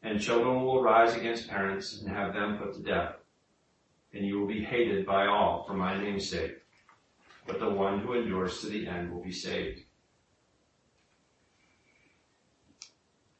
And 0.03 0.21
children 0.21 0.62
will 0.62 0.83
rise 0.83 1.15
against 1.17 1.49
parents 1.49 2.00
and 2.00 2.09
have 2.09 2.33
them 2.33 2.59
put 2.59 2.75
to 2.75 2.83
death. 2.83 3.17
And 4.12 4.27
you 4.27 4.41
will 4.41 4.49
be 4.49 4.65
hated 4.65 5.07
by 5.07 5.27
all 5.27 5.65
for 5.65 5.75
my 5.75 5.97
name's 5.97 6.29
sake. 6.29 6.59
But 7.47 7.61
the 7.61 7.69
one 7.69 8.00
who 8.00 8.15
endures 8.15 8.61
to 8.61 8.67
the 8.67 8.87
end 8.87 9.12
will 9.12 9.23
be 9.23 9.33
saved. 9.33 9.83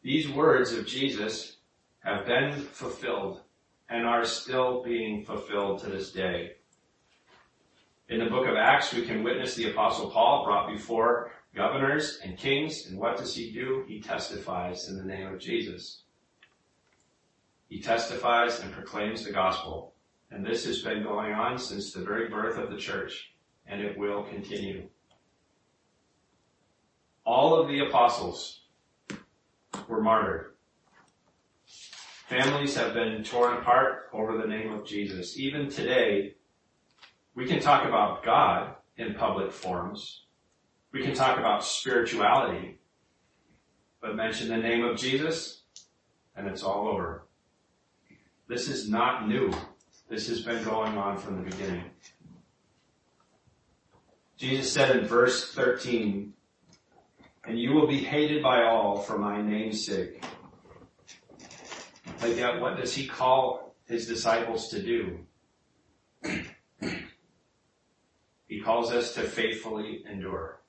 These 0.03 0.31
words 0.31 0.73
of 0.73 0.87
Jesus 0.87 1.57
have 2.01 2.27
been 2.27 2.53
fulfilled 2.53 3.43
and 3.91 4.07
are 4.07 4.25
still 4.25 4.83
being 4.83 5.25
fulfilled 5.25 5.81
to 5.81 5.91
this 5.91 6.13
day. 6.13 6.53
In 8.09 8.21
the 8.21 8.31
book 8.31 8.47
of 8.47 8.57
Acts, 8.57 8.95
we 8.95 9.05
can 9.05 9.23
witness 9.23 9.55
the 9.55 9.71
apostle 9.71 10.11
Paul 10.11 10.45
brought 10.45 10.73
before 10.73 11.33
governors 11.55 12.21
and 12.25 12.39
kings, 12.39 12.87
and 12.87 12.99
what 12.99 13.17
does 13.17 13.35
he 13.35 13.53
do? 13.53 13.85
He 13.89 14.01
testifies 14.01 14.89
in 14.89 14.97
the 14.97 15.05
name 15.05 15.27
of 15.27 15.41
Jesus. 15.41 16.05
He 17.69 17.81
testifies 17.81 18.61
and 18.61 18.73
proclaims 18.73 19.25
the 19.25 19.33
gospel. 19.33 19.95
And 20.31 20.47
this 20.47 20.65
has 20.65 20.83
been 20.83 21.03
going 21.03 21.33
on 21.33 21.59
since 21.59 21.93
the 21.93 22.05
very 22.05 22.29
birth 22.29 22.59
of 22.59 22.71
the 22.71 22.77
church, 22.77 23.33
and 23.67 23.81
it 23.81 23.99
will 23.99 24.23
continue. 24.25 24.89
All 27.25 27.55
of 27.55 27.69
the 27.69 27.81
apostles 27.81 28.63
were 29.89 30.01
martyred. 30.01 30.55
Families 32.31 32.77
have 32.77 32.95
been 32.95 33.25
torn 33.25 33.57
apart 33.57 34.09
over 34.13 34.39
the 34.39 34.47
name 34.47 34.73
of 34.73 34.87
Jesus. 34.87 35.37
Even 35.37 35.69
today, 35.69 36.37
we 37.35 37.45
can 37.45 37.59
talk 37.59 37.85
about 37.85 38.23
God 38.23 38.77
in 38.97 39.15
public 39.15 39.51
forums. 39.51 40.27
We 40.93 41.03
can 41.03 41.13
talk 41.13 41.41
about 41.41 41.65
spirituality, 41.65 42.79
but 44.01 44.15
mention 44.15 44.47
the 44.47 44.59
name 44.59 44.85
of 44.85 44.97
Jesus 44.97 45.63
and 46.37 46.47
it's 46.47 46.63
all 46.63 46.87
over. 46.87 47.27
This 48.47 48.69
is 48.69 48.89
not 48.89 49.27
new. 49.27 49.53
This 50.09 50.29
has 50.29 50.41
been 50.41 50.63
going 50.63 50.97
on 50.97 51.19
from 51.19 51.43
the 51.43 51.51
beginning. 51.51 51.91
Jesus 54.37 54.73
said 54.73 54.97
in 54.97 55.05
verse 55.05 55.53
13, 55.53 56.33
and 57.43 57.59
you 57.59 57.73
will 57.73 57.89
be 57.89 57.99
hated 57.99 58.41
by 58.41 58.63
all 58.63 58.99
for 58.99 59.19
my 59.19 59.43
name's 59.43 59.85
sake. 59.85 60.23
But 62.21 62.37
that, 62.37 62.61
what 62.61 62.77
does 62.77 62.95
he 62.95 63.07
call 63.07 63.75
his 63.87 64.07
disciples 64.07 64.69
to 64.69 64.83
do? 64.83 65.21
He 68.47 68.61
calls 68.61 68.91
us 68.91 69.15
to 69.15 69.23
faithfully 69.23 70.05
endure. 70.11 70.61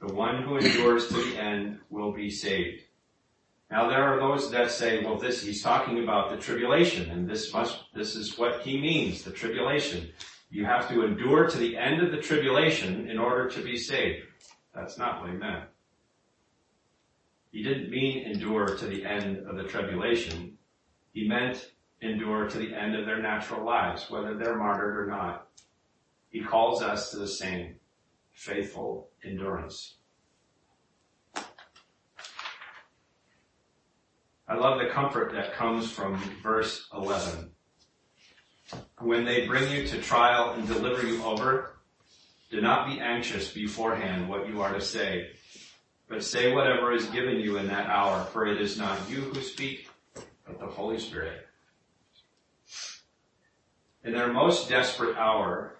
The 0.00 0.12
one 0.12 0.42
who 0.42 0.56
endures 0.56 1.08
to 1.08 1.14
the 1.14 1.38
end 1.40 1.78
will 1.88 2.12
be 2.12 2.30
saved. 2.30 2.82
Now 3.70 3.88
there 3.88 4.02
are 4.02 4.18
those 4.18 4.50
that 4.50 4.70
say, 4.70 5.04
well, 5.04 5.18
this, 5.18 5.42
he's 5.42 5.62
talking 5.62 6.02
about 6.02 6.30
the 6.30 6.36
tribulation 6.36 7.10
and 7.10 7.28
this 7.28 7.52
must, 7.52 7.84
this 7.94 8.16
is 8.16 8.38
what 8.38 8.62
he 8.62 8.80
means, 8.80 9.22
the 9.22 9.30
tribulation. 9.30 10.08
You 10.50 10.64
have 10.64 10.88
to 10.88 11.04
endure 11.04 11.46
to 11.46 11.58
the 11.58 11.76
end 11.76 12.02
of 12.02 12.10
the 12.10 12.20
tribulation 12.20 13.08
in 13.08 13.18
order 13.18 13.48
to 13.50 13.60
be 13.62 13.76
saved. 13.76 14.26
That's 14.74 14.98
not 14.98 15.20
what 15.20 15.30
he 15.30 15.36
meant. 15.36 15.64
He 17.50 17.62
didn't 17.62 17.90
mean 17.90 18.26
endure 18.26 18.66
to 18.66 18.86
the 18.86 19.04
end 19.04 19.46
of 19.46 19.56
the 19.56 19.64
tribulation. 19.64 20.58
He 21.12 21.26
meant 21.26 21.72
endure 22.00 22.48
to 22.48 22.58
the 22.58 22.74
end 22.74 22.94
of 22.94 23.06
their 23.06 23.20
natural 23.20 23.64
lives, 23.64 24.10
whether 24.10 24.36
they're 24.36 24.58
martyred 24.58 24.98
or 24.98 25.10
not. 25.10 25.48
He 26.30 26.42
calls 26.42 26.82
us 26.82 27.10
to 27.10 27.18
the 27.18 27.26
same 27.26 27.76
faithful 28.32 29.10
endurance. 29.24 29.96
I 34.46 34.54
love 34.54 34.78
the 34.78 34.88
comfort 34.88 35.32
that 35.32 35.54
comes 35.54 35.90
from 35.90 36.16
verse 36.42 36.88
11. 36.94 37.50
When 39.00 39.24
they 39.24 39.46
bring 39.46 39.70
you 39.70 39.86
to 39.88 40.00
trial 40.00 40.52
and 40.52 40.66
deliver 40.66 41.06
you 41.06 41.22
over, 41.22 41.78
do 42.50 42.60
not 42.60 42.88
be 42.88 43.00
anxious 43.00 43.52
beforehand 43.52 44.28
what 44.28 44.48
you 44.48 44.62
are 44.62 44.72
to 44.72 44.80
say, 44.80 45.28
but 46.08 46.24
say 46.24 46.52
whatever 46.52 46.92
is 46.92 47.06
given 47.06 47.38
you 47.38 47.58
in 47.58 47.68
that 47.68 47.88
hour, 47.88 48.24
for 48.24 48.46
it 48.46 48.60
is 48.60 48.78
not 48.78 48.98
you 49.10 49.20
who 49.20 49.40
speak, 49.40 49.88
but 50.46 50.58
the 50.58 50.66
Holy 50.66 50.98
Spirit. 50.98 51.46
In 54.04 54.12
their 54.12 54.32
most 54.32 54.68
desperate 54.68 55.16
hour, 55.16 55.76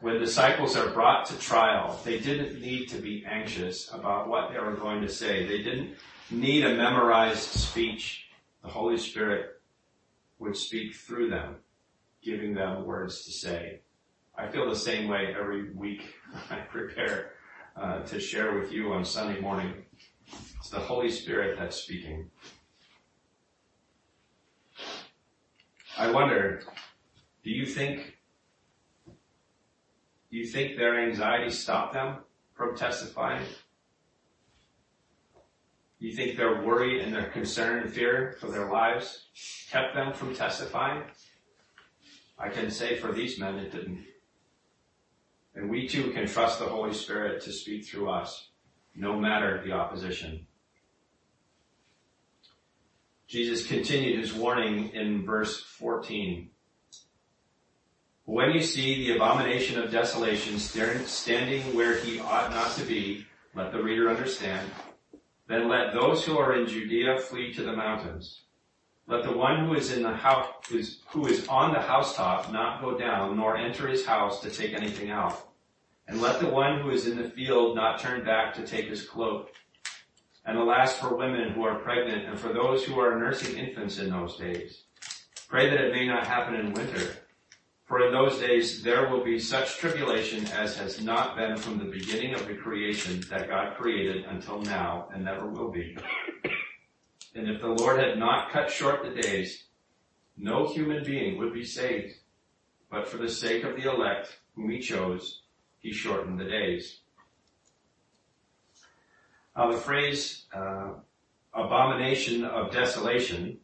when 0.00 0.18
disciples 0.18 0.76
are 0.76 0.90
brought 0.90 1.26
to 1.26 1.38
trial, 1.38 2.00
they 2.04 2.18
didn't 2.18 2.60
need 2.60 2.86
to 2.88 2.98
be 2.98 3.24
anxious 3.26 3.92
about 3.92 4.28
what 4.28 4.52
they 4.52 4.58
were 4.58 4.76
going 4.76 5.02
to 5.02 5.08
say. 5.08 5.46
They 5.46 5.62
didn't 5.62 5.96
need 6.30 6.64
a 6.64 6.74
memorized 6.74 7.50
speech. 7.50 8.28
The 8.62 8.68
Holy 8.68 8.98
Spirit 8.98 9.60
would 10.38 10.56
speak 10.56 10.94
through 10.94 11.30
them, 11.30 11.56
giving 12.22 12.54
them 12.54 12.84
words 12.84 13.24
to 13.24 13.30
say. 13.30 13.80
I 14.36 14.48
feel 14.48 14.68
the 14.68 14.76
same 14.76 15.08
way 15.08 15.34
every 15.38 15.72
week 15.72 16.14
I 16.50 16.56
prepare 16.56 17.32
uh, 17.80 18.00
to 18.00 18.18
share 18.18 18.58
with 18.58 18.72
you 18.72 18.92
on 18.92 19.04
Sunday 19.04 19.40
morning. 19.40 19.72
It's 20.58 20.70
the 20.70 20.80
Holy 20.80 21.10
Spirit 21.10 21.58
that's 21.58 21.76
speaking. 21.76 22.30
I 25.98 26.10
wonder, 26.10 26.62
do 27.44 27.50
you 27.50 27.64
think, 27.64 28.18
do 29.06 30.36
you 30.36 30.46
think 30.46 30.76
their 30.76 31.00
anxiety 31.00 31.50
stopped 31.50 31.94
them 31.94 32.18
from 32.54 32.76
testifying? 32.76 33.42
Do 35.98 36.06
you 36.06 36.14
think 36.14 36.36
their 36.36 36.62
worry 36.62 37.02
and 37.02 37.14
their 37.14 37.30
concern 37.30 37.82
and 37.82 37.92
fear 37.92 38.36
for 38.38 38.50
their 38.50 38.70
lives 38.70 39.26
kept 39.70 39.94
them 39.94 40.12
from 40.12 40.34
testifying? 40.34 41.04
I 42.38 42.50
can 42.50 42.70
say 42.70 42.96
for 42.96 43.12
these 43.12 43.38
men 43.38 43.56
it 43.56 43.72
didn't. 43.72 44.04
And 45.56 45.70
we 45.70 45.88
too 45.88 46.10
can 46.12 46.28
trust 46.28 46.58
the 46.58 46.66
Holy 46.66 46.92
Spirit 46.92 47.42
to 47.42 47.52
speak 47.52 47.86
through 47.86 48.10
us, 48.10 48.50
no 48.94 49.18
matter 49.18 49.62
the 49.64 49.72
opposition. 49.72 50.46
Jesus 53.26 53.66
continued 53.66 54.20
his 54.20 54.34
warning 54.34 54.90
in 54.90 55.24
verse 55.24 55.60
14. 55.60 56.50
When 58.26 58.52
you 58.52 58.60
see 58.60 59.06
the 59.06 59.16
abomination 59.16 59.80
of 59.82 59.90
desolation 59.90 60.58
standing 60.58 61.62
where 61.74 61.98
he 62.00 62.20
ought 62.20 62.50
not 62.50 62.72
to 62.76 62.84
be, 62.84 63.26
let 63.54 63.72
the 63.72 63.82
reader 63.82 64.10
understand. 64.10 64.68
Then 65.48 65.68
let 65.68 65.94
those 65.94 66.24
who 66.24 66.36
are 66.38 66.60
in 66.60 66.66
Judea 66.66 67.18
flee 67.18 67.54
to 67.54 67.62
the 67.62 67.74
mountains. 67.74 68.42
Let 69.06 69.22
the 69.22 69.32
one 69.32 69.66
who 69.66 69.74
is 69.74 69.92
in 69.92 70.02
the 70.02 70.12
house, 70.12 70.48
who 71.10 71.26
is 71.26 71.48
on 71.48 71.72
the 71.72 71.80
housetop 71.80 72.52
not 72.52 72.80
go 72.80 72.98
down, 72.98 73.36
nor 73.36 73.56
enter 73.56 73.86
his 73.86 74.04
house 74.04 74.40
to 74.40 74.50
take 74.50 74.74
anything 74.74 75.10
out. 75.10 75.45
And 76.08 76.20
let 76.20 76.40
the 76.40 76.48
one 76.48 76.80
who 76.80 76.90
is 76.90 77.06
in 77.06 77.16
the 77.20 77.28
field 77.30 77.74
not 77.74 77.98
turn 77.98 78.24
back 78.24 78.54
to 78.54 78.66
take 78.66 78.88
his 78.88 79.04
cloak. 79.04 79.50
And 80.44 80.56
alas 80.56 80.96
for 80.96 81.16
women 81.16 81.52
who 81.52 81.64
are 81.64 81.80
pregnant 81.80 82.26
and 82.26 82.38
for 82.38 82.52
those 82.52 82.84
who 82.84 83.00
are 83.00 83.18
nursing 83.18 83.58
infants 83.58 83.98
in 83.98 84.10
those 84.10 84.36
days. 84.36 84.84
Pray 85.48 85.68
that 85.68 85.80
it 85.80 85.92
may 85.92 86.06
not 86.06 86.26
happen 86.26 86.54
in 86.54 86.72
winter. 86.72 87.16
For 87.86 88.04
in 88.04 88.12
those 88.12 88.38
days 88.38 88.82
there 88.82 89.08
will 89.08 89.24
be 89.24 89.38
such 89.38 89.78
tribulation 89.78 90.46
as 90.48 90.76
has 90.76 91.00
not 91.00 91.36
been 91.36 91.56
from 91.56 91.78
the 91.78 91.84
beginning 91.84 92.34
of 92.34 92.46
the 92.46 92.54
creation 92.54 93.24
that 93.30 93.48
God 93.48 93.76
created 93.76 94.24
until 94.24 94.60
now 94.62 95.08
and 95.12 95.24
never 95.24 95.46
will 95.46 95.70
be. 95.70 95.96
And 97.36 97.48
if 97.48 97.60
the 97.60 97.68
Lord 97.68 98.00
had 98.00 98.18
not 98.18 98.50
cut 98.50 98.70
short 98.70 99.02
the 99.02 99.20
days, 99.20 99.64
no 100.36 100.66
human 100.66 101.04
being 101.04 101.38
would 101.38 101.52
be 101.52 101.64
saved. 101.64 102.14
But 102.90 103.06
for 103.06 103.18
the 103.18 103.28
sake 103.28 103.62
of 103.62 103.76
the 103.76 103.90
elect 103.90 104.36
whom 104.54 104.70
he 104.70 104.80
chose, 104.80 105.42
he 105.80 105.92
shortened 105.92 106.38
the 106.38 106.44
days. 106.44 107.00
Now 109.56 109.70
the 109.70 109.78
phrase 109.78 110.44
uh, 110.54 110.94
abomination 111.54 112.44
of 112.44 112.72
desolation 112.72 113.58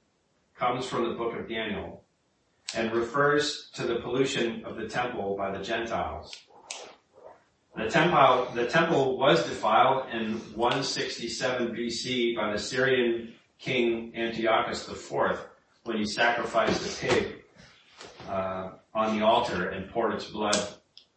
comes 0.57 0.87
from 0.87 1.09
the 1.09 1.15
book 1.15 1.39
of 1.39 1.49
Daniel 1.49 2.05
and 2.75 2.93
refers 2.93 3.71
to 3.75 3.87
the 3.87 3.97
pollution 3.97 4.65
of 4.65 4.77
the 4.77 4.89
temple 4.89 5.37
by 5.37 5.57
the 5.57 5.63
Gentiles. 5.63 6.35
The 7.77 7.89
temple, 7.89 8.49
the 8.55 8.67
temple 8.67 9.19
was 9.19 9.45
defiled 9.45 10.09
in 10.11 10.35
167 10.55 11.75
BC 11.75 12.37
by 12.37 12.53
the 12.53 12.59
Syrian 12.59 13.35
king 13.59 14.13
Antiochus 14.15 14.89
IV 14.89 15.39
when 15.85 15.97
he 15.97 16.05
sacrificed 16.05 16.87
a 16.87 17.07
pig 17.07 17.43
uh, 18.29 18.71
on 18.95 19.19
the 19.19 19.25
altar 19.25 19.71
and 19.71 19.91
poured 19.91 20.15
its 20.15 20.27
blood 20.27 20.57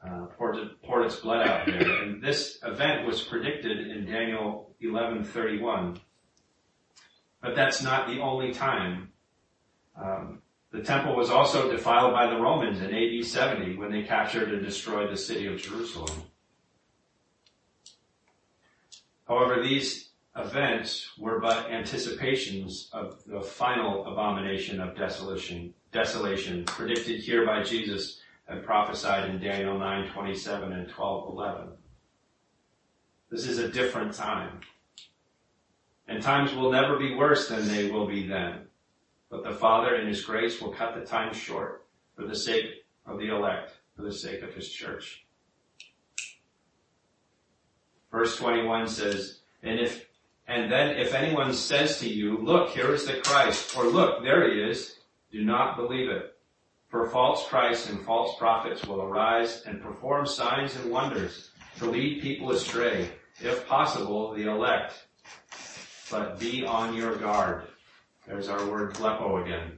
uh, 0.06 0.26
poured, 0.38 0.58
poured 0.84 1.06
its 1.06 1.18
blood 1.18 1.48
out 1.48 1.65
there. 1.65 2.04
And 2.04 2.22
this 2.22 2.60
event 2.63 3.06
was 3.06 3.22
predicted 3.22 3.88
in 3.88 4.06
Daniel 4.06 4.76
11:31. 4.82 6.00
But 7.41 7.56
that's 7.56 7.84
not 7.84 8.08
the 8.08 8.20
only 8.20 8.54
time. 8.54 9.12
Um, 10.02 10.41
the 10.72 10.82
temple 10.82 11.15
was 11.15 11.30
also 11.30 11.72
defiled 11.72 12.13
by 12.13 12.28
the 12.28 12.39
Romans 12.39 12.82
in 12.82 12.94
AD 12.94 13.26
70 13.26 13.78
when 13.78 13.91
they 13.91 14.04
captured 14.04 14.52
and 14.52 14.63
destroyed 14.63 15.12
the 15.12 15.18
city 15.18 15.48
of 15.48 15.62
Jerusalem. 15.62 16.24
However, 19.28 19.63
these 19.63 20.10
events 20.36 21.12
were 21.18 21.39
but 21.39 21.72
anticipations 21.72 22.89
of 22.91 23.24
the 23.26 23.41
final 23.41 24.06
abomination 24.06 24.82
of 24.82 24.98
desolation, 24.98 25.74
desolation 25.91 26.65
predicted 26.65 27.22
here 27.22 27.46
by 27.46 27.63
Jesus 27.63 28.20
and 28.48 28.64
prophesied 28.64 29.30
in 29.30 29.40
Daniel 29.40 29.78
9:27 29.78 30.74
and 30.74 30.90
12:11. 30.90 31.78
This 33.30 33.48
is 33.48 33.58
a 33.58 33.70
different 33.70 34.14
time. 34.14 34.62
And 36.08 36.22
times 36.22 36.54
will 36.54 36.72
never 36.72 36.98
be 36.98 37.16
worse 37.16 37.48
than 37.48 37.68
they 37.68 37.90
will 37.90 38.08
be 38.08 38.28
then. 38.28 38.68
But 39.30 39.44
the 39.44 39.56
Father 39.56 39.96
in 39.96 40.08
His 40.08 40.24
grace 40.24 40.62
will 40.62 40.72
cut 40.72 40.94
the 40.94 41.06
time 41.06 41.34
short 41.34 41.86
for 42.16 42.26
the 42.26 42.36
sake 42.36 42.86
of 43.06 43.18
the 43.18 43.30
elect, 43.36 43.74
for 43.96 44.04
the 44.04 44.14
sake 44.14 44.44
of 44.44 44.54
His 44.54 44.72
church. 44.72 45.26
Verse 48.12 48.38
21 48.38 48.88
says, 48.88 49.40
and 49.64 49.80
if, 49.80 50.06
and 50.48 50.72
then 50.72 50.96
if 50.96 51.14
anyone 51.14 51.54
says 51.54 52.00
to 52.00 52.08
you, 52.08 52.38
look, 52.38 52.70
here 52.70 52.94
is 52.94 53.06
the 53.06 53.16
Christ, 53.18 53.76
or 53.76 53.86
look, 53.86 54.24
there 54.24 54.50
he 54.50 54.62
is, 54.62 55.00
do 55.32 55.44
not 55.44 55.76
believe 55.76 56.10
it. 56.10 56.35
For 56.96 57.10
false 57.10 57.46
Christs 57.50 57.90
and 57.90 58.00
false 58.06 58.38
prophets 58.38 58.86
will 58.86 59.02
arise 59.02 59.64
and 59.66 59.82
perform 59.82 60.26
signs 60.26 60.78
and 60.78 60.90
wonders 60.90 61.50
to 61.80 61.92
lead 61.92 62.22
people 62.22 62.52
astray, 62.52 63.10
if 63.42 63.68
possible, 63.68 64.34
the 64.34 64.50
elect. 64.50 64.94
But 66.10 66.40
be 66.40 66.66
on 66.66 66.96
your 66.96 67.18
guard. 67.18 67.64
There's 68.26 68.48
our 68.48 68.66
word 68.68 68.94
blepo 68.94 69.44
again. 69.44 69.74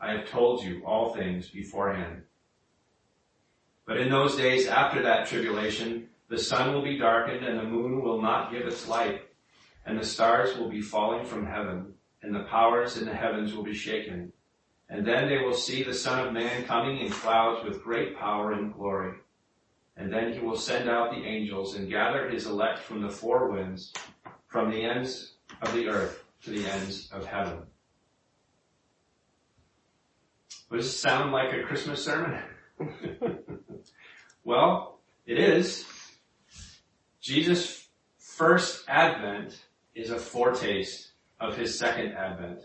I 0.00 0.12
have 0.12 0.30
told 0.30 0.64
you 0.64 0.82
all 0.82 1.12
things 1.14 1.50
beforehand. 1.50 2.22
But 3.84 3.98
in 3.98 4.08
those 4.08 4.34
days 4.34 4.66
after 4.66 5.02
that 5.02 5.26
tribulation, 5.26 6.08
the 6.30 6.38
sun 6.38 6.72
will 6.72 6.82
be 6.82 6.96
darkened 6.96 7.44
and 7.44 7.58
the 7.58 7.64
moon 7.64 8.02
will 8.02 8.22
not 8.22 8.50
give 8.50 8.66
its 8.66 8.88
light, 8.88 9.28
and 9.84 9.98
the 9.98 10.06
stars 10.06 10.56
will 10.56 10.70
be 10.70 10.80
falling 10.80 11.26
from 11.26 11.44
heaven, 11.44 11.92
and 12.22 12.34
the 12.34 12.44
powers 12.44 12.96
in 12.96 13.04
the 13.04 13.14
heavens 13.14 13.52
will 13.52 13.62
be 13.62 13.74
shaken. 13.74 14.32
And 14.88 15.06
then 15.06 15.28
they 15.28 15.38
will 15.38 15.54
see 15.54 15.82
the 15.82 15.94
Son 15.94 16.26
of 16.26 16.32
Man 16.32 16.64
coming 16.64 16.98
in 16.98 17.10
clouds 17.10 17.64
with 17.64 17.82
great 17.82 18.16
power 18.16 18.52
and 18.52 18.72
glory. 18.72 19.14
And 19.96 20.12
then 20.12 20.32
he 20.32 20.38
will 20.38 20.56
send 20.56 20.88
out 20.88 21.10
the 21.10 21.24
angels 21.24 21.74
and 21.74 21.90
gather 21.90 22.28
his 22.30 22.46
elect 22.46 22.78
from 22.78 23.02
the 23.02 23.10
four 23.10 23.50
winds, 23.50 23.92
from 24.46 24.70
the 24.70 24.82
ends 24.82 25.34
of 25.60 25.74
the 25.74 25.88
earth 25.88 26.24
to 26.44 26.50
the 26.50 26.66
ends 26.66 27.10
of 27.12 27.26
heaven. 27.26 27.58
Does 30.70 30.84
this 30.84 31.00
sound 31.00 31.32
like 31.32 31.52
a 31.52 31.62
Christmas 31.62 32.04
sermon? 32.04 32.42
well, 34.44 35.00
it 35.26 35.38
is. 35.38 35.84
Jesus' 37.20 37.88
first 38.18 38.84
advent 38.88 39.58
is 39.94 40.10
a 40.10 40.18
foretaste 40.18 41.12
of 41.40 41.56
his 41.56 41.78
second 41.78 42.12
advent. 42.12 42.60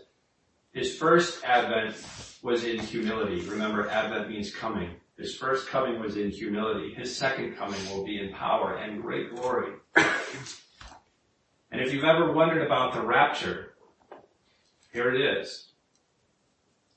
His 0.74 0.96
first 0.98 1.44
advent 1.44 1.94
was 2.42 2.64
in 2.64 2.80
humility. 2.80 3.40
Remember, 3.48 3.88
advent 3.88 4.28
means 4.28 4.52
coming. 4.52 4.90
His 5.16 5.36
first 5.36 5.68
coming 5.68 6.00
was 6.00 6.16
in 6.16 6.30
humility. 6.30 6.92
His 6.94 7.16
second 7.16 7.56
coming 7.56 7.80
will 7.90 8.04
be 8.04 8.20
in 8.20 8.32
power 8.32 8.74
and 8.74 9.00
great 9.00 9.32
glory. 9.36 9.72
and 9.94 11.80
if 11.80 11.92
you've 11.92 12.02
ever 12.02 12.32
wondered 12.32 12.66
about 12.66 12.92
the 12.92 13.00
rapture, 13.00 13.74
here 14.92 15.14
it 15.14 15.20
is. 15.20 15.68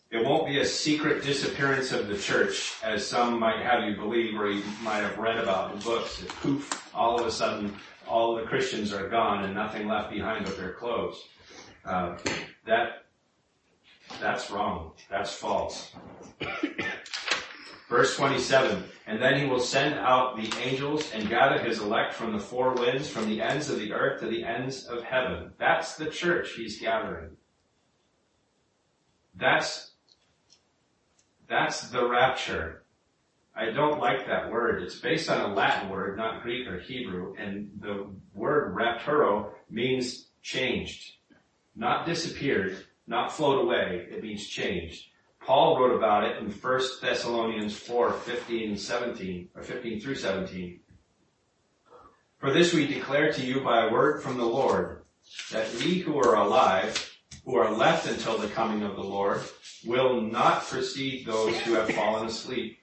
It 0.09 0.25
won't 0.25 0.47
be 0.47 0.59
a 0.59 0.65
secret 0.65 1.21
disappearance 1.21 1.91
of 1.91 2.07
the 2.07 2.17
church, 2.17 2.73
as 2.81 3.05
some 3.05 3.39
might 3.39 3.61
have 3.61 3.87
you 3.87 3.95
believe 3.95 4.39
or 4.39 4.49
you 4.49 4.63
might 4.81 5.01
have 5.01 5.19
read 5.19 5.37
about 5.37 5.73
in 5.73 5.79
books. 5.81 6.19
That 6.19 6.29
poof, 6.29 6.89
all 6.95 7.19
of 7.19 7.27
a 7.27 7.31
sudden, 7.31 7.75
all 8.07 8.35
the 8.35 8.43
Christians 8.43 8.91
are 8.91 9.07
gone 9.07 9.43
and 9.43 9.53
nothing 9.53 9.87
left 9.87 10.09
behind 10.09 10.45
but 10.45 10.57
their 10.57 10.71
clothes. 10.71 11.21
Uh, 11.85 12.17
that 12.65 13.06
that's 14.21 14.49
wrong. 14.51 14.91
That's 15.09 15.33
false. 15.33 15.91
Verse 17.89 18.17
27, 18.17 18.83
and 19.05 19.21
then 19.21 19.39
he 19.39 19.45
will 19.45 19.61
send 19.61 19.95
out 19.95 20.35
the 20.35 20.51
angels 20.59 21.09
and 21.13 21.29
gather 21.29 21.57
his 21.57 21.79
elect 21.79 22.13
from 22.13 22.33
the 22.33 22.39
four 22.39 22.73
winds, 22.73 23.09
from 23.09 23.29
the 23.29 23.41
ends 23.41 23.69
of 23.69 23.79
the 23.79 23.93
earth 23.93 24.19
to 24.19 24.27
the 24.27 24.43
ends 24.43 24.85
of 24.87 25.03
heaven. 25.03 25.53
That's 25.57 25.95
the 25.95 26.07
church 26.07 26.51
he's 26.53 26.81
gathering. 26.81 27.37
That's, 29.35 29.91
that's 31.47 31.89
the 31.89 32.05
rapture. 32.09 32.83
I 33.55 33.71
don't 33.71 34.01
like 34.01 34.27
that 34.27 34.51
word. 34.51 34.83
It's 34.83 34.99
based 34.99 35.29
on 35.29 35.49
a 35.49 35.53
Latin 35.53 35.89
word, 35.89 36.17
not 36.17 36.43
Greek 36.43 36.67
or 36.67 36.79
Hebrew, 36.79 37.35
and 37.39 37.69
the 37.79 38.07
word 38.33 38.75
rapturo 38.75 39.51
means 39.69 40.27
changed. 40.41 41.13
Not 41.73 42.05
disappeared, 42.05 42.85
not 43.07 43.31
float 43.31 43.63
away, 43.63 44.07
it 44.11 44.21
means 44.21 44.45
changed. 44.45 45.07
Paul 45.39 45.79
wrote 45.79 45.95
about 45.95 46.25
it 46.25 46.37
in 46.37 46.51
1 46.51 46.81
Thessalonians 47.01 47.75
4, 47.77 48.11
15 48.11 48.69
and 48.69 48.79
17, 48.79 49.49
or 49.55 49.63
15 49.63 50.01
through 50.01 50.15
17. 50.15 50.79
For 52.37 52.51
this 52.51 52.73
we 52.73 52.85
declare 52.85 53.31
to 53.31 53.45
you 53.45 53.61
by 53.61 53.85
a 53.85 53.91
word 53.91 54.21
from 54.21 54.37
the 54.37 54.45
Lord, 54.45 55.03
that 55.51 55.73
we 55.75 55.99
who 55.99 56.19
are 56.19 56.35
alive, 56.35 57.17
who 57.45 57.55
are 57.55 57.71
left 57.71 58.07
until 58.07 58.37
the 58.37 58.49
coming 58.49 58.83
of 58.83 58.95
the 58.95 59.03
Lord, 59.03 59.41
will 59.85 60.21
not 60.21 60.63
precede 60.67 61.25
those 61.25 61.57
who 61.61 61.73
have 61.75 61.89
fallen 61.91 62.27
asleep. 62.27 62.79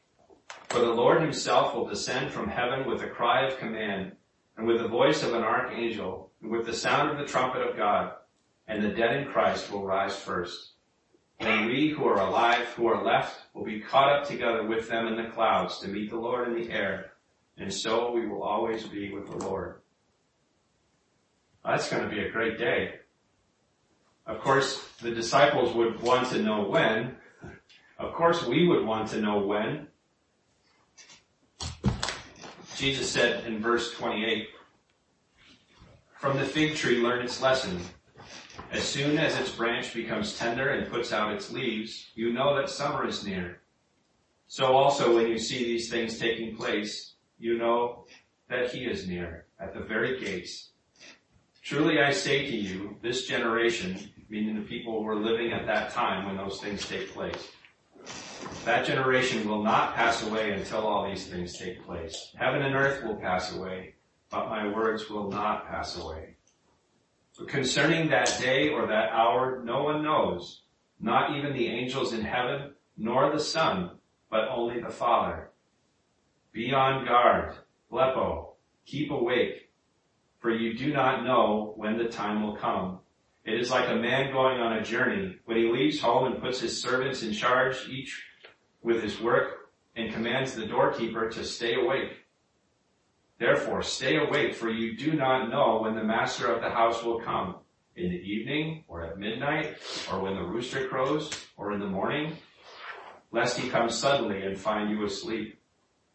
For 0.70 0.78
the 0.78 0.86
Lord 0.86 1.20
himself 1.20 1.74
will 1.74 1.86
descend 1.86 2.32
from 2.32 2.48
heaven 2.48 2.88
with 2.88 3.02
a 3.02 3.08
cry 3.08 3.46
of 3.46 3.58
command, 3.58 4.12
and 4.56 4.66
with 4.66 4.78
the 4.80 4.88
voice 4.88 5.22
of 5.22 5.34
an 5.34 5.42
archangel, 5.42 6.32
and 6.42 6.50
with 6.50 6.64
the 6.64 6.72
sound 6.72 7.10
of 7.10 7.18
the 7.18 7.26
trumpet 7.30 7.60
of 7.60 7.76
God, 7.76 8.14
and 8.66 8.82
the 8.82 8.88
dead 8.88 9.16
in 9.16 9.26
Christ 9.26 9.70
will 9.70 9.84
rise 9.84 10.16
first. 10.16 10.72
Then 11.40 11.66
we 11.66 11.90
who 11.90 12.04
are 12.06 12.20
alive, 12.20 12.66
who 12.76 12.86
are 12.86 13.04
left, 13.04 13.36
will 13.52 13.64
be 13.64 13.80
caught 13.80 14.12
up 14.12 14.26
together 14.26 14.62
with 14.66 14.88
them 14.88 15.06
in 15.06 15.16
the 15.16 15.30
clouds 15.30 15.78
to 15.80 15.88
meet 15.88 16.10
the 16.10 16.16
Lord 16.16 16.48
in 16.48 16.54
the 16.54 16.70
air, 16.70 17.12
and 17.58 17.72
so 17.72 18.12
we 18.12 18.26
will 18.26 18.42
always 18.42 18.86
be 18.86 19.12
with 19.12 19.28
the 19.28 19.44
Lord. 19.46 19.80
That's 21.64 21.88
going 21.90 22.02
to 22.02 22.14
be 22.14 22.20
a 22.20 22.30
great 22.30 22.58
day. 22.58 22.96
Of 24.26 24.40
course, 24.40 24.88
the 25.02 25.10
disciples 25.10 25.74
would 25.74 26.00
want 26.00 26.28
to 26.30 26.42
know 26.42 26.68
when. 26.68 27.16
Of 27.98 28.14
course, 28.14 28.44
we 28.44 28.66
would 28.66 28.84
want 28.84 29.08
to 29.10 29.20
know 29.20 29.38
when. 29.38 29.88
Jesus 32.76 33.10
said 33.10 33.44
in 33.46 33.60
verse 33.60 33.92
28, 33.92 34.48
From 36.18 36.38
the 36.38 36.44
fig 36.44 36.74
tree 36.74 36.98
learn 36.98 37.24
its 37.24 37.40
lesson. 37.40 37.80
As 38.70 38.82
soon 38.82 39.18
as 39.18 39.38
its 39.38 39.50
branch 39.50 39.94
becomes 39.94 40.38
tender 40.38 40.70
and 40.70 40.90
puts 40.90 41.12
out 41.12 41.32
its 41.32 41.50
leaves, 41.50 42.10
you 42.14 42.32
know 42.32 42.56
that 42.56 42.70
summer 42.70 43.06
is 43.06 43.24
near. 43.24 43.60
So 44.46 44.66
also 44.66 45.14
when 45.14 45.28
you 45.28 45.38
see 45.38 45.64
these 45.64 45.90
things 45.90 46.18
taking 46.18 46.56
place, 46.56 47.14
you 47.38 47.58
know 47.58 48.06
that 48.48 48.70
he 48.70 48.84
is 48.84 49.08
near, 49.08 49.46
at 49.58 49.74
the 49.74 49.80
very 49.80 50.20
gates. 50.20 50.70
Truly 51.62 52.00
I 52.00 52.12
say 52.12 52.46
to 52.46 52.56
you, 52.56 52.96
this 53.02 53.26
generation, 53.26 53.98
meaning 54.28 54.54
the 54.54 54.62
people 54.62 54.98
who 54.98 55.04
were 55.04 55.16
living 55.16 55.52
at 55.52 55.66
that 55.66 55.90
time 55.90 56.26
when 56.26 56.36
those 56.36 56.60
things 56.60 56.86
take 56.86 57.12
place, 57.12 57.48
that 58.64 58.86
generation 58.86 59.48
will 59.48 59.62
not 59.62 59.94
pass 59.94 60.22
away 60.26 60.52
until 60.52 60.86
all 60.86 61.08
these 61.08 61.26
things 61.26 61.56
take 61.56 61.84
place. 61.84 62.32
Heaven 62.36 62.62
and 62.62 62.74
earth 62.74 63.02
will 63.04 63.16
pass 63.16 63.54
away, 63.54 63.94
but 64.30 64.48
my 64.48 64.72
words 64.72 65.08
will 65.08 65.30
not 65.30 65.66
pass 65.68 65.98
away. 65.98 66.33
Concerning 67.48 68.08
that 68.08 68.38
day 68.40 68.68
or 68.68 68.86
that 68.86 69.10
hour, 69.10 69.60
no 69.64 69.82
one 69.82 70.02
knows, 70.02 70.62
not 71.00 71.36
even 71.36 71.52
the 71.52 71.66
angels 71.66 72.12
in 72.12 72.22
heaven, 72.22 72.72
nor 72.96 73.32
the 73.32 73.40
Son, 73.40 73.90
but 74.30 74.48
only 74.48 74.80
the 74.80 74.88
Father. 74.88 75.50
Be 76.52 76.72
on 76.72 77.04
guard, 77.04 77.56
blepo, 77.92 78.54
keep 78.86 79.10
awake, 79.10 79.70
for 80.38 80.50
you 80.50 80.78
do 80.78 80.92
not 80.92 81.24
know 81.24 81.72
when 81.76 81.98
the 81.98 82.08
time 82.08 82.42
will 82.42 82.56
come. 82.56 83.00
It 83.44 83.58
is 83.58 83.70
like 83.70 83.88
a 83.88 83.96
man 83.96 84.32
going 84.32 84.60
on 84.60 84.74
a 84.74 84.84
journey 84.84 85.36
when 85.44 85.56
he 85.56 85.64
leaves 85.64 86.00
home 86.00 86.32
and 86.32 86.40
puts 86.40 86.60
his 86.60 86.80
servants 86.80 87.24
in 87.24 87.32
charge, 87.32 87.88
each 87.88 88.22
with 88.80 89.02
his 89.02 89.20
work, 89.20 89.70
and 89.96 90.12
commands 90.12 90.54
the 90.54 90.66
doorkeeper 90.66 91.28
to 91.30 91.44
stay 91.44 91.74
awake. 91.74 92.12
Therefore, 93.38 93.82
stay 93.82 94.16
awake, 94.16 94.54
for 94.54 94.70
you 94.70 94.96
do 94.96 95.12
not 95.12 95.50
know 95.50 95.82
when 95.82 95.94
the 95.94 96.04
master 96.04 96.52
of 96.52 96.62
the 96.62 96.70
house 96.70 97.02
will 97.02 97.20
come, 97.20 97.56
in 97.96 98.10
the 98.10 98.16
evening, 98.16 98.84
or 98.88 99.04
at 99.04 99.18
midnight, 99.18 99.76
or 100.10 100.20
when 100.20 100.34
the 100.34 100.42
rooster 100.42 100.88
crows, 100.88 101.30
or 101.56 101.72
in 101.72 101.80
the 101.80 101.86
morning, 101.86 102.36
lest 103.30 103.58
he 103.58 103.68
come 103.68 103.88
suddenly 103.88 104.42
and 104.42 104.58
find 104.58 104.90
you 104.90 105.04
asleep. 105.04 105.60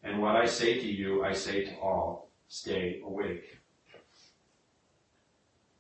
And 0.04 0.22
what 0.22 0.36
I 0.36 0.46
say 0.46 0.80
to 0.80 0.88
you, 0.88 1.24
I 1.24 1.34
say 1.34 1.66
to 1.66 1.76
all, 1.80 2.30
stay 2.48 3.02
awake. 3.06 3.60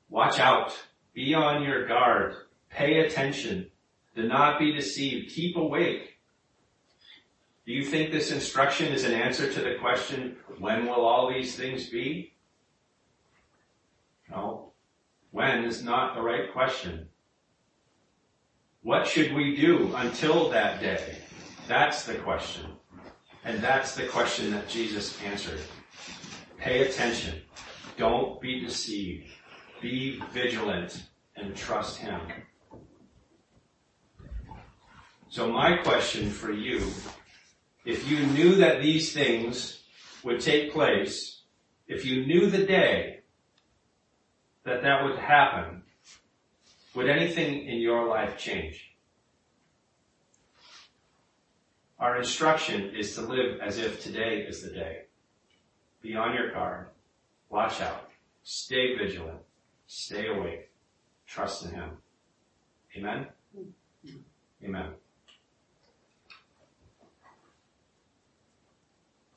Watch 0.10 0.40
out. 0.40 0.78
Be 1.14 1.34
on 1.34 1.64
your 1.64 1.88
guard. 1.88 2.36
Pay 2.70 3.00
attention. 3.00 3.70
Do 4.16 4.28
not 4.28 4.60
be 4.60 4.74
deceived. 4.74 5.32
Keep 5.32 5.56
awake. 5.56 6.09
Do 7.70 7.76
you 7.76 7.86
think 7.86 8.12
this 8.12 8.32
instruction 8.32 8.92
is 8.92 9.04
an 9.04 9.14
answer 9.14 9.54
to 9.54 9.62
the 9.62 9.76
question, 9.80 10.38
when 10.58 10.88
will 10.88 11.06
all 11.06 11.32
these 11.32 11.56
things 11.56 11.88
be? 11.88 12.34
No. 14.28 14.72
When 15.30 15.66
is 15.66 15.84
not 15.84 16.16
the 16.16 16.22
right 16.24 16.52
question. 16.52 17.08
What 18.82 19.06
should 19.06 19.36
we 19.36 19.56
do 19.56 19.94
until 19.98 20.50
that 20.50 20.82
day? 20.82 21.20
That's 21.68 22.08
the 22.08 22.16
question. 22.16 22.66
And 23.46 23.62
that's 23.62 23.94
the 23.94 24.08
question 24.08 24.50
that 24.50 24.68
Jesus 24.68 25.22
answered. 25.22 25.62
Pay 26.58 26.88
attention. 26.88 27.40
Don't 27.98 28.42
be 28.42 28.62
deceived. 28.62 29.28
Be 29.80 30.20
vigilant 30.32 31.04
and 31.36 31.56
trust 31.56 31.98
Him. 31.98 32.20
So 35.30 35.52
my 35.52 35.78
question 35.78 36.32
for 36.32 36.52
you, 36.52 36.92
if 37.86 38.10
you 38.10 38.26
knew 38.28 38.56
that 38.56 38.82
these 38.82 39.14
things 39.14 39.82
would 40.24 40.40
take 40.40 40.74
place, 40.74 41.42
if 41.88 42.06
you 42.06 42.26
knew 42.26 42.50
the 42.50 42.66
day 42.66 43.22
that 44.64 44.84
that 44.84 45.04
would 45.04 45.18
happen, 45.18 45.84
would 46.94 47.10
anything 47.10 47.66
in 47.68 47.80
your 47.80 48.08
life 48.08 48.38
change? 48.38 48.96
Our 52.00 52.18
instruction 52.18 52.96
is 52.96 53.16
to 53.16 53.22
live 53.22 53.60
as 53.60 53.78
if 53.78 54.02
today 54.02 54.46
is 54.48 54.64
the 54.64 54.70
day. 54.70 55.02
Be 56.02 56.16
on 56.16 56.34
your 56.34 56.52
guard. 56.52 56.88
Watch 57.50 57.82
out. 57.82 58.10
Stay 58.44 58.96
vigilant. 58.96 59.40
Stay 59.88 60.28
awake. 60.28 60.70
Trust 61.28 61.66
in 61.66 61.72
Him. 61.72 61.90
Amen? 62.96 63.28
Mm-hmm. 63.58 64.66
Amen. 64.66 64.92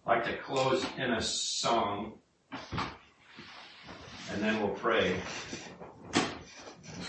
Like 0.07 0.25
to 0.25 0.37
close 0.39 0.85
in 0.99 1.13
a 1.13 1.23
song 1.23 2.15
and 4.33 4.43
then 4.43 4.61
we'll 4.61 4.71
pray. 4.71 5.21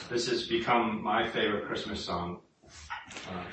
This 0.09 0.29
has 0.29 0.47
become 0.47 1.01
my 1.01 1.27
favorite 1.27 1.65
Christmas 1.65 2.03
song. 2.03 2.41
Uh, 3.29 3.43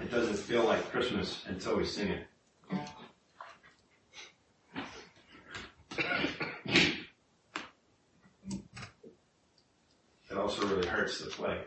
it 0.00 0.10
doesn't 0.10 0.38
feel 0.38 0.64
like 0.64 0.90
Christmas 0.90 1.44
until 1.46 1.76
we 1.76 1.84
sing 1.84 2.08
it. 2.08 2.26
it 10.30 10.36
also 10.36 10.66
really 10.68 10.86
hurts 10.86 11.18
the 11.18 11.30
play. 11.30 11.58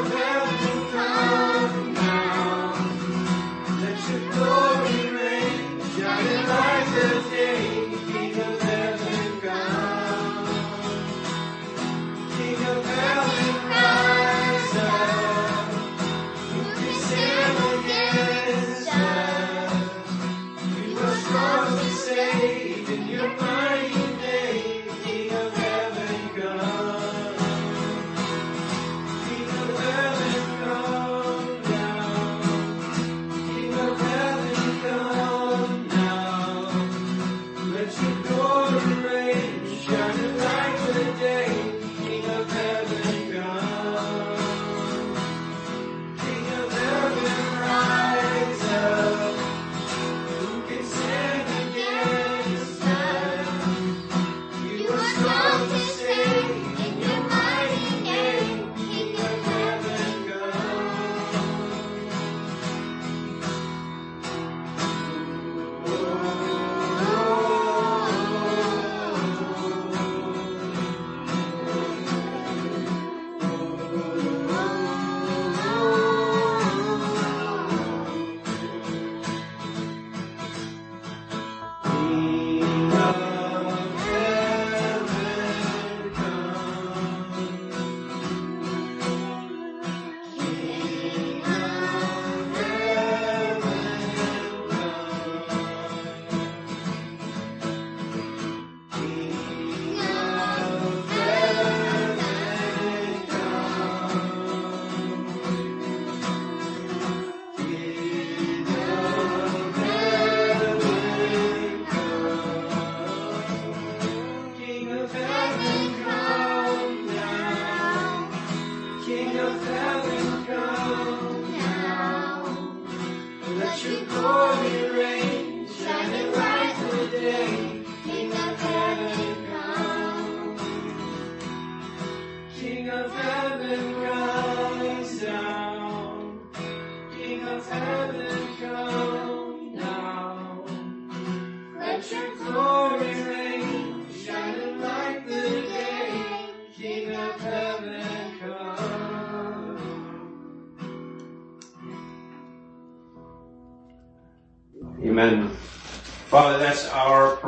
will 0.00 0.90
come. 0.92 1.17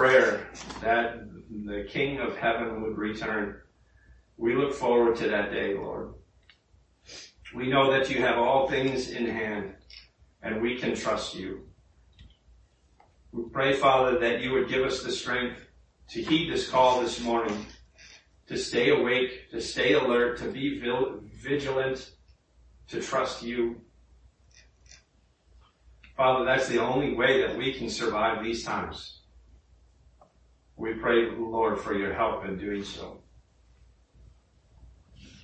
Prayer 0.01 0.49
that 0.81 1.29
the 1.67 1.85
King 1.87 2.21
of 2.21 2.35
heaven 2.35 2.81
would 2.81 2.97
return. 2.97 3.61
We 4.39 4.55
look 4.55 4.73
forward 4.73 5.17
to 5.17 5.29
that 5.29 5.53
day, 5.53 5.75
Lord. 5.75 6.15
We 7.55 7.69
know 7.69 7.93
that 7.93 8.09
you 8.09 8.23
have 8.23 8.39
all 8.39 8.67
things 8.67 9.11
in 9.11 9.27
hand 9.27 9.75
and 10.43 10.63
we 10.63 10.79
can 10.79 10.95
trust 10.95 11.35
you. 11.35 11.67
We 13.31 13.43
pray, 13.53 13.75
Father, 13.75 14.19
that 14.21 14.41
you 14.41 14.53
would 14.53 14.71
give 14.71 14.87
us 14.87 15.03
the 15.03 15.13
strength 15.13 15.61
to 16.13 16.23
heed 16.23 16.51
this 16.51 16.71
call 16.71 17.03
this 17.03 17.21
morning, 17.21 17.67
to 18.47 18.57
stay 18.57 18.89
awake, 18.89 19.51
to 19.51 19.61
stay 19.61 19.93
alert, 19.93 20.39
to 20.39 20.51
be 20.51 20.83
vigilant, 21.35 22.13
to 22.89 23.03
trust 23.03 23.43
you. 23.43 23.83
Father, 26.17 26.47
that's 26.47 26.69
the 26.69 26.81
only 26.81 27.13
way 27.13 27.43
that 27.43 27.55
we 27.55 27.75
can 27.75 27.91
survive 27.91 28.43
these 28.43 28.65
times. 28.65 29.20
We 30.81 30.95
pray, 30.95 31.31
Lord, 31.37 31.79
for 31.79 31.95
your 31.95 32.15
help 32.15 32.47
in 32.47 32.57
doing 32.57 32.83
so. 32.83 33.21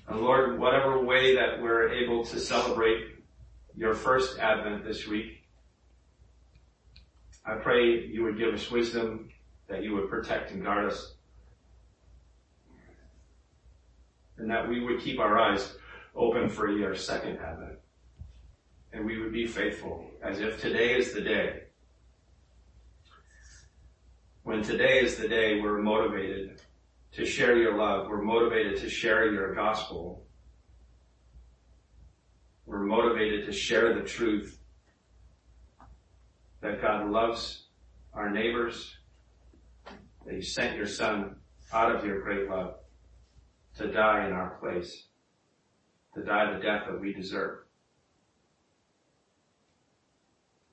And 0.08 0.22
Lord, 0.22 0.58
whatever 0.58 1.04
way 1.04 1.34
that 1.34 1.60
we're 1.60 1.90
able 1.90 2.24
to 2.24 2.40
celebrate 2.40 3.16
your 3.76 3.92
first 3.92 4.38
advent 4.38 4.82
this 4.82 5.06
week, 5.06 5.42
I 7.44 7.56
pray 7.56 8.06
you 8.06 8.22
would 8.22 8.38
give 8.38 8.54
us 8.54 8.70
wisdom, 8.70 9.28
that 9.68 9.82
you 9.82 9.92
would 9.92 10.08
protect 10.08 10.52
and 10.52 10.62
guard 10.62 10.86
us, 10.86 11.16
and 14.38 14.50
that 14.50 14.66
we 14.66 14.80
would 14.80 15.00
keep 15.00 15.20
our 15.20 15.38
eyes 15.38 15.76
open 16.14 16.48
for 16.48 16.66
your 16.66 16.94
second 16.94 17.36
advent. 17.40 17.78
And 18.94 19.04
we 19.04 19.20
would 19.20 19.34
be 19.34 19.46
faithful 19.46 20.10
as 20.22 20.40
if 20.40 20.62
today 20.62 20.96
is 20.96 21.12
the 21.12 21.20
day. 21.20 21.64
When 24.46 24.62
today 24.62 25.00
is 25.00 25.16
the 25.16 25.26
day 25.26 25.60
we're 25.60 25.82
motivated 25.82 26.62
to 27.14 27.26
share 27.26 27.56
your 27.56 27.76
love. 27.76 28.06
We're 28.08 28.22
motivated 28.22 28.76
to 28.76 28.88
share 28.88 29.32
your 29.32 29.52
gospel. 29.56 30.24
We're 32.64 32.84
motivated 32.84 33.46
to 33.46 33.52
share 33.52 33.92
the 33.92 34.02
truth 34.02 34.60
that 36.60 36.80
God 36.80 37.10
loves 37.10 37.66
our 38.14 38.30
neighbors, 38.30 38.94
that 40.24 40.34
you 40.36 40.42
sent 40.42 40.76
your 40.76 40.86
son 40.86 41.34
out 41.72 41.96
of 41.96 42.04
your 42.04 42.22
great 42.22 42.48
love 42.48 42.76
to 43.78 43.90
die 43.90 44.28
in 44.28 44.32
our 44.32 44.58
place, 44.60 45.08
to 46.14 46.22
die 46.22 46.52
the 46.52 46.60
death 46.60 46.84
that 46.88 47.00
we 47.00 47.12
deserve. 47.12 47.64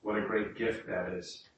What 0.02 0.16
a 0.16 0.24
great 0.24 0.56
gift 0.56 0.86
that 0.86 1.12
is. 1.18 1.48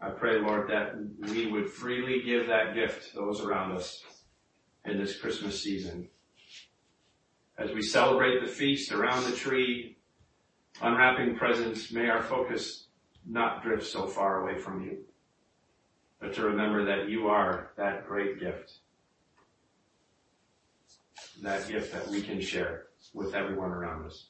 I 0.00 0.10
pray, 0.10 0.38
Lord, 0.38 0.68
that 0.70 0.94
we 1.32 1.50
would 1.50 1.70
freely 1.70 2.22
give 2.22 2.46
that 2.48 2.74
gift 2.74 3.10
to 3.10 3.16
those 3.16 3.40
around 3.40 3.72
us 3.72 4.02
in 4.84 4.98
this 4.98 5.18
Christmas 5.18 5.62
season. 5.62 6.08
As 7.56 7.70
we 7.70 7.82
celebrate 7.82 8.40
the 8.40 8.50
feast 8.50 8.92
around 8.92 9.24
the 9.24 9.36
tree, 9.36 9.96
unwrapping 10.82 11.36
presents, 11.36 11.92
may 11.92 12.08
our 12.08 12.22
focus 12.22 12.88
not 13.26 13.62
drift 13.62 13.86
so 13.86 14.06
far 14.06 14.42
away 14.42 14.58
from 14.58 14.84
you, 14.84 14.98
but 16.20 16.34
to 16.34 16.42
remember 16.42 16.84
that 16.84 17.08
you 17.08 17.28
are 17.28 17.70
that 17.76 18.06
great 18.06 18.40
gift. 18.40 18.72
That 21.42 21.66
gift 21.68 21.92
that 21.92 22.08
we 22.08 22.22
can 22.22 22.40
share 22.40 22.86
with 23.12 23.34
everyone 23.34 23.70
around 23.70 24.06
us. 24.06 24.28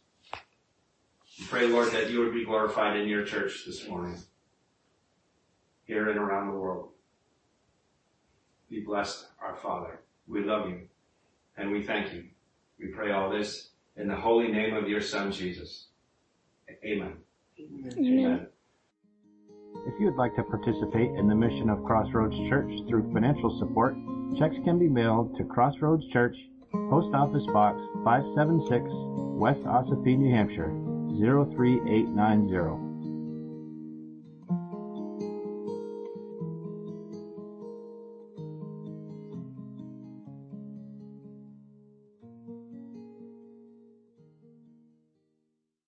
We 1.38 1.46
pray, 1.46 1.66
Lord, 1.66 1.90
that 1.92 2.10
you 2.10 2.20
would 2.20 2.32
be 2.32 2.44
glorified 2.44 2.96
in 2.96 3.08
your 3.08 3.24
church 3.24 3.64
this 3.66 3.88
morning 3.88 4.18
here 5.86 6.08
and 6.08 6.18
around 6.18 6.48
the 6.48 6.58
world. 6.58 6.90
Be 8.70 8.80
blessed, 8.80 9.26
our 9.40 9.56
Father. 9.56 10.00
We 10.26 10.42
love 10.44 10.68
you 10.68 10.80
and 11.56 11.70
we 11.70 11.82
thank 11.82 12.12
you. 12.12 12.24
We 12.78 12.88
pray 12.88 13.12
all 13.12 13.30
this 13.30 13.70
in 13.96 14.08
the 14.08 14.16
holy 14.16 14.48
name 14.48 14.74
of 14.74 14.88
your 14.88 15.00
Son, 15.00 15.30
Jesus. 15.30 15.86
Amen. 16.84 17.14
Amen. 17.58 17.92
Amen. 17.98 18.46
If 19.86 20.00
you 20.00 20.06
would 20.06 20.16
like 20.16 20.34
to 20.36 20.42
participate 20.42 21.10
in 21.10 21.28
the 21.28 21.34
mission 21.34 21.68
of 21.68 21.84
Crossroads 21.84 22.36
Church 22.48 22.70
through 22.88 23.12
financial 23.12 23.58
support, 23.58 23.94
checks 24.38 24.56
can 24.64 24.78
be 24.78 24.88
mailed 24.88 25.36
to 25.36 25.44
Crossroads 25.44 26.04
Church, 26.12 26.36
Post 26.72 27.14
Office 27.14 27.46
Box 27.52 27.78
576, 28.04 28.84
West 29.38 29.60
Ossipee, 29.60 30.16
New 30.16 30.34
Hampshire, 30.34 30.72
03890. 31.20 32.83